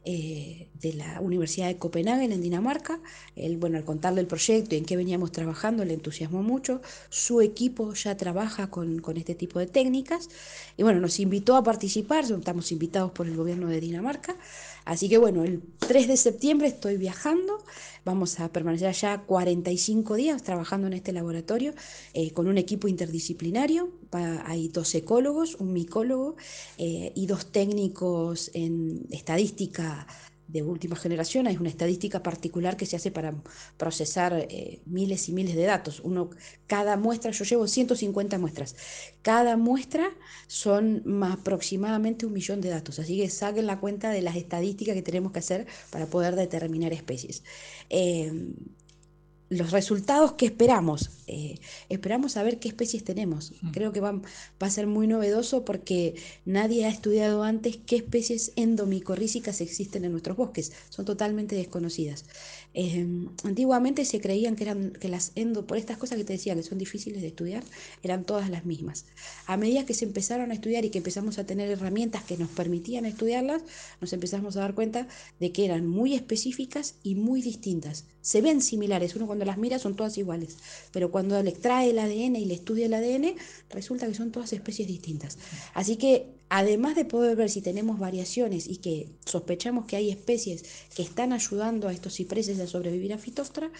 [0.06, 3.00] eh, de la Universidad de Copenhague en Dinamarca.
[3.36, 6.82] Él, bueno, al contarle el proyecto y en qué veníamos trabajando, le entusiasmó mucho.
[7.10, 10.28] Su equipo ya trabaja con, con este tipo de técnicas.
[10.76, 14.36] Y bueno, nos invitó a participar, estamos invitados por el gobierno de Dinamarca,
[14.84, 17.64] Así que bueno, el 3 de septiembre estoy viajando,
[18.04, 21.74] vamos a permanecer allá 45 días trabajando en este laboratorio
[22.12, 23.90] eh, con un equipo interdisciplinario,
[24.44, 26.36] hay dos ecólogos, un micólogo
[26.78, 30.06] eh, y dos técnicos en estadística
[30.54, 31.48] de última generación.
[31.48, 33.34] Hay una estadística particular que se hace para
[33.76, 36.00] procesar eh, miles y miles de datos.
[36.00, 36.30] Uno,
[36.68, 38.76] cada muestra, yo llevo 150 muestras.
[39.22, 40.08] Cada muestra
[40.46, 43.00] son más aproximadamente un millón de datos.
[43.00, 46.92] Así que saquen la cuenta de las estadísticas que tenemos que hacer para poder determinar
[46.92, 47.42] especies.
[47.90, 48.32] Eh,
[49.58, 51.10] los resultados que esperamos.
[51.26, 53.52] eh, esperamos saber qué especies tenemos.
[53.72, 58.52] Creo que va, va a ser muy novedoso porque nadie ha estudiado antes qué especies
[58.56, 60.72] endomicorrízicas existen en nuestros bosques.
[60.90, 62.26] Son totalmente desconocidas.
[62.74, 63.06] Eh,
[63.44, 66.62] antiguamente se creían que eran que las endo, por estas cosas que te decía, que
[66.62, 67.62] son difíciles de estudiar,
[68.02, 69.06] eran todas las mismas.
[69.46, 72.50] A medida que se empezaron a estudiar y que empezamos a tener herramientas que nos
[72.50, 73.62] permitían estudiarlas,
[74.00, 75.06] nos empezamos a dar cuenta
[75.38, 78.06] de que eran muy específicas y muy distintas.
[78.20, 80.56] Se ven similares, uno cuando las mira son todas iguales,
[80.92, 83.36] pero cuando le extrae el ADN y le estudia el ADN,
[83.70, 85.38] resulta que son todas especies distintas.
[85.74, 90.64] Así que además de poder ver si tenemos variaciones y que sospechamos que hay especies
[90.94, 93.72] que están ayudando a estos cipreses a sobrevivir a Phytophthora,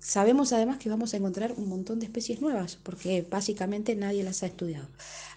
[0.00, 4.42] sabemos además que vamos a encontrar un montón de especies nuevas, porque básicamente nadie las
[4.42, 4.88] ha estudiado.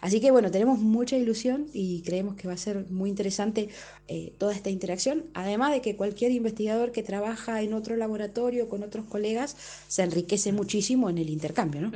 [0.01, 3.69] Así que bueno, tenemos mucha ilusión y creemos que va a ser muy interesante
[4.07, 8.81] eh, toda esta interacción, además de que cualquier investigador que trabaja en otro laboratorio con
[8.81, 9.55] otros colegas
[9.87, 11.81] se enriquece muchísimo en el intercambio.
[11.81, 11.91] ¿no?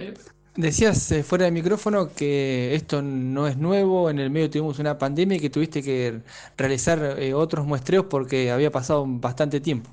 [0.55, 4.97] Decías eh, fuera del micrófono que esto no es nuevo, en el medio tuvimos una
[4.97, 6.21] pandemia y que tuviste que
[6.55, 9.89] realizar eh, otros muestreos porque había pasado bastante tiempo.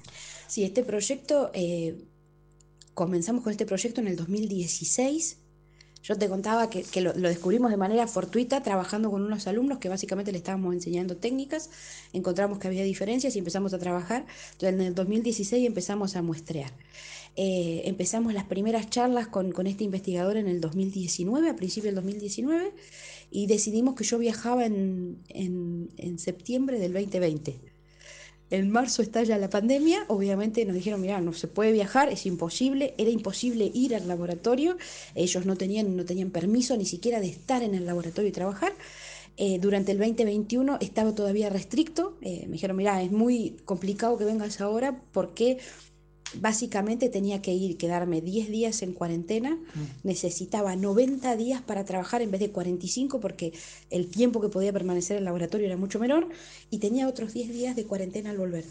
[0.47, 1.97] Sí, este proyecto, eh,
[2.95, 5.39] comenzamos con este proyecto en el 2016.
[6.03, 10.33] Yo te contaba que, lo descubrimos de manera fortuita trabajando con unos alumnos que básicamente
[10.33, 11.71] le estábamos enseñando técnicas,
[12.13, 14.27] encontramos que había diferencias y empezamos a trabajar.
[14.53, 16.73] Entonces en el 2016 empezamos a muestrear.
[17.37, 21.95] Eh, empezamos las primeras charlas con, con este investigador en el 2019, a principios del
[21.95, 22.73] 2019,
[23.31, 27.72] y decidimos que yo viajaba en, en, en septiembre del 2020.
[28.53, 32.93] En marzo estalla la pandemia, obviamente nos dijeron, mira, no se puede viajar, es imposible,
[32.99, 34.77] era imposible ir al laboratorio,
[35.15, 38.75] ellos no tenían, no tenían permiso ni siquiera de estar en el laboratorio y trabajar.
[39.39, 44.27] Eh, durante el 2021 estaba todavía restricto, eh, me dijeron, mira, es muy complicado que
[44.27, 45.57] vengas ahora porque
[46.41, 49.59] básicamente tenía que ir, quedarme 10 días en cuarentena,
[50.03, 53.53] necesitaba 90 días para trabajar en vez de 45 porque
[53.91, 56.29] el tiempo que podía permanecer en el laboratorio era mucho menor
[56.71, 58.65] y tenía otros 10 días de cuarentena al volver.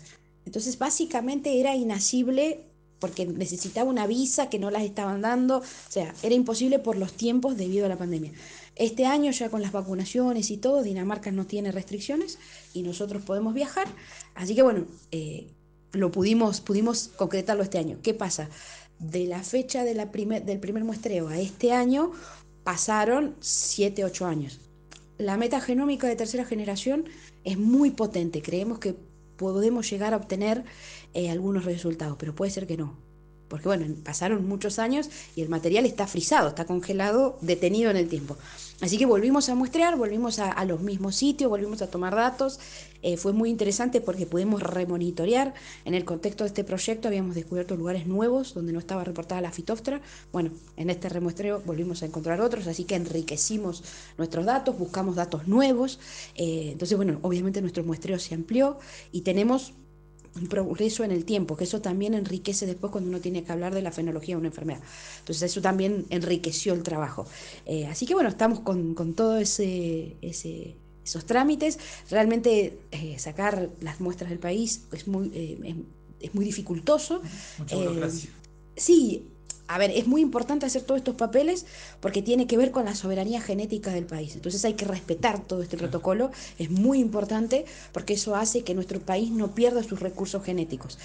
[0.45, 2.65] Entonces básicamente era inasible
[2.99, 7.13] porque necesitaba una visa que no las estaban dando, o sea, era imposible por los
[7.13, 8.31] tiempos debido a la pandemia.
[8.75, 12.37] Este año ya con las vacunaciones y todo, Dinamarca no tiene restricciones
[12.73, 13.87] y nosotros podemos viajar,
[14.35, 15.47] así que bueno, eh,
[15.93, 17.99] lo pudimos, pudimos concretarlo este año.
[18.01, 18.49] ¿Qué pasa?
[18.99, 22.11] De la fecha de la primer, del primer muestreo a este año
[22.63, 24.59] pasaron 7, 8 años.
[25.17, 27.05] La metagenómica de tercera generación
[27.43, 28.41] es muy potente.
[28.41, 28.95] Creemos que
[29.37, 30.63] podemos llegar a obtener
[31.13, 32.97] eh, algunos resultados, pero puede ser que no.
[33.51, 38.07] Porque bueno, pasaron muchos años y el material está frisado, está congelado, detenido en el
[38.07, 38.37] tiempo.
[38.79, 42.61] Así que volvimos a muestrear, volvimos a, los mismos sitios, volvimos a tomar datos.
[43.03, 45.53] Eh, fue muy interesante porque pudimos remonitorear.
[45.83, 49.51] En el contexto de este proyecto habíamos descubierto lugares nuevos donde no estaba reportada la
[49.51, 50.01] fitóftora.
[50.31, 53.83] Bueno, en este remuestreo volvimos a encontrar otros, así que enriquecimos
[54.17, 55.99] nuestros datos, buscamos datos nuevos.
[56.35, 58.79] Eh, entonces, bueno, obviamente nuestro muestreo se amplió
[59.11, 59.73] y tenemos
[60.35, 63.73] un progreso en el tiempo, que eso también enriquece después cuando uno tiene que hablar
[63.73, 64.81] de la fenología de una enfermedad.
[65.19, 67.25] Entonces eso también enriqueció el trabajo.
[67.65, 71.79] Eh, así que bueno, estamos con, con todo ese, ese, esos trámites.
[72.09, 75.75] Realmente eh, sacar las muestras del país es muy, eh, es,
[76.29, 77.21] es, muy dificultoso.
[77.57, 78.29] Mucha burocracia.
[78.75, 79.30] sí,
[79.71, 81.65] a ver, es muy importante hacer todos estos papeles
[82.01, 84.35] porque tiene que ver con la soberanía genética del país.
[84.35, 86.29] Entonces hay que respetar todo este protocolo.
[86.59, 87.63] Es muy importante
[87.93, 90.99] porque eso hace que nuestro país no pierda sus recursos genéticos.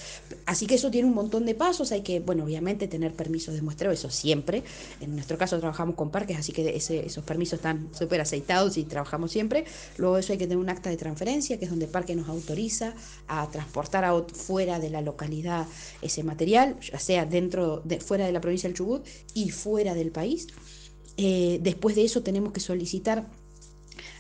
[0.46, 1.92] Así que eso tiene un montón de pasos.
[1.92, 4.64] Hay que, bueno, obviamente tener permisos de muestreo, eso siempre.
[5.00, 8.84] En nuestro caso trabajamos con parques, así que ese, esos permisos están súper aceitados y
[8.84, 9.64] trabajamos siempre.
[9.96, 12.16] Luego de eso hay que tener un acta de transferencia, que es donde el parque
[12.16, 12.94] nos autoriza
[13.28, 15.66] a transportar a fuera de la localidad
[16.02, 20.48] ese material, ya sea dentro, de, fuera de la provincia Chubut y fuera del país.
[21.16, 23.26] Eh, después de eso tenemos que solicitar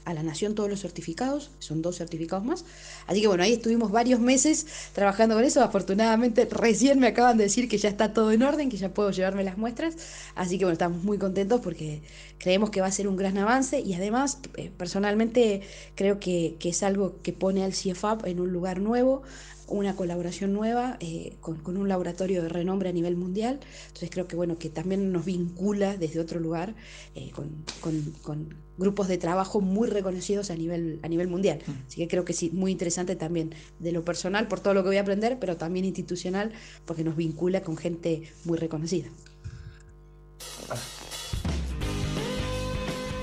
[0.06, 2.64] a la nación todos los certificados, son dos certificados más.
[3.08, 5.62] Así que bueno, ahí estuvimos varios meses trabajando con eso.
[5.62, 9.10] Afortunadamente recién me acaban de decir que ya está todo en orden, que ya puedo
[9.10, 9.96] llevarme las muestras.
[10.36, 12.02] Así que bueno, estamos muy contentos porque
[12.38, 15.62] creemos que va a ser un gran avance y además eh, personalmente
[15.94, 19.22] creo que, que es algo que pone al CIEFAP en un lugar nuevo,
[19.68, 23.60] una colaboración nueva eh, con, con, un laboratorio de renombre a nivel mundial.
[23.88, 26.74] Entonces creo que bueno que también nos vincula desde otro lugar
[27.14, 31.60] eh, con, con, con, grupos de trabajo muy reconocidos a nivel, a nivel mundial.
[31.66, 31.86] Mm.
[31.86, 34.90] Así que creo que sí, muy interesante también de lo personal por todo lo que
[34.90, 36.52] voy a aprender, pero también institucional
[36.84, 39.08] porque nos vincula con gente muy reconocida.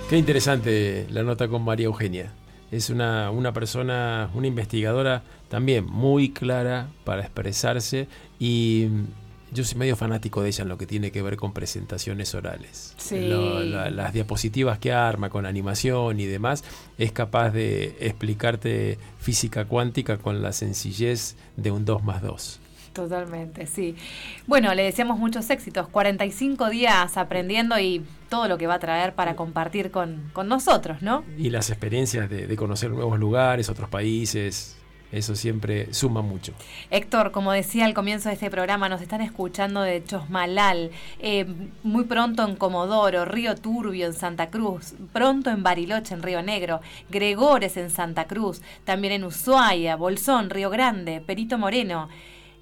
[0.09, 2.33] Qué interesante la nota con María Eugenia
[2.73, 8.07] es una, una persona, una investigadora también muy clara para expresarse
[8.39, 8.87] y
[9.51, 12.95] yo soy medio fanático de ella en lo que tiene que ver con presentaciones orales.
[12.97, 13.27] Sí.
[13.27, 16.63] Lo, la, las diapositivas que arma con animación y demás,
[16.97, 22.59] es capaz de explicarte física cuántica con la sencillez de un 2 más 2.
[22.93, 23.95] Totalmente, sí.
[24.45, 29.13] Bueno, le deseamos muchos éxitos, 45 días aprendiendo y todo lo que va a traer
[29.13, 31.23] para compartir con, con nosotros, ¿no?
[31.37, 34.77] Y las experiencias de, de, conocer nuevos lugares, otros países,
[35.13, 36.53] eso siempre suma mucho.
[36.89, 40.89] Héctor, como decía al comienzo de este programa, nos están escuchando de Chosmalal,
[41.19, 41.45] eh,
[41.83, 46.81] muy pronto en Comodoro, Río Turbio en Santa Cruz, pronto en Bariloche en Río Negro,
[47.11, 52.09] Gregores en Santa Cruz, también en Ushuaia, Bolsón, Río Grande, Perito Moreno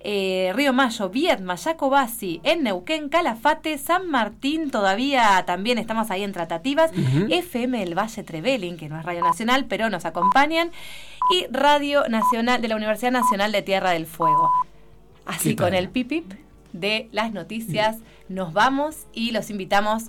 [0.03, 6.31] eh, Río Mayo, Viedma, Jacobasi, en Neuquén, Calafate, San Martín, todavía también estamos ahí en
[6.31, 7.33] tratativas, uh -huh.
[7.33, 10.71] FM El Valle Trevelin, que no es Radio Nacional, pero nos acompañan,
[11.31, 14.49] y Radio Nacional de la Universidad Nacional de Tierra del Fuego.
[15.25, 16.33] Así con el pipip
[16.73, 17.97] de las noticias
[18.27, 20.05] nos vamos y los invitamos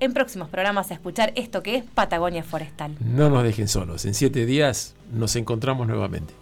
[0.00, 2.96] en próximos programas a escuchar esto que es Patagonia Forestal.
[3.00, 6.39] No nos dejen solos, en siete días nos encontramos nuevamente.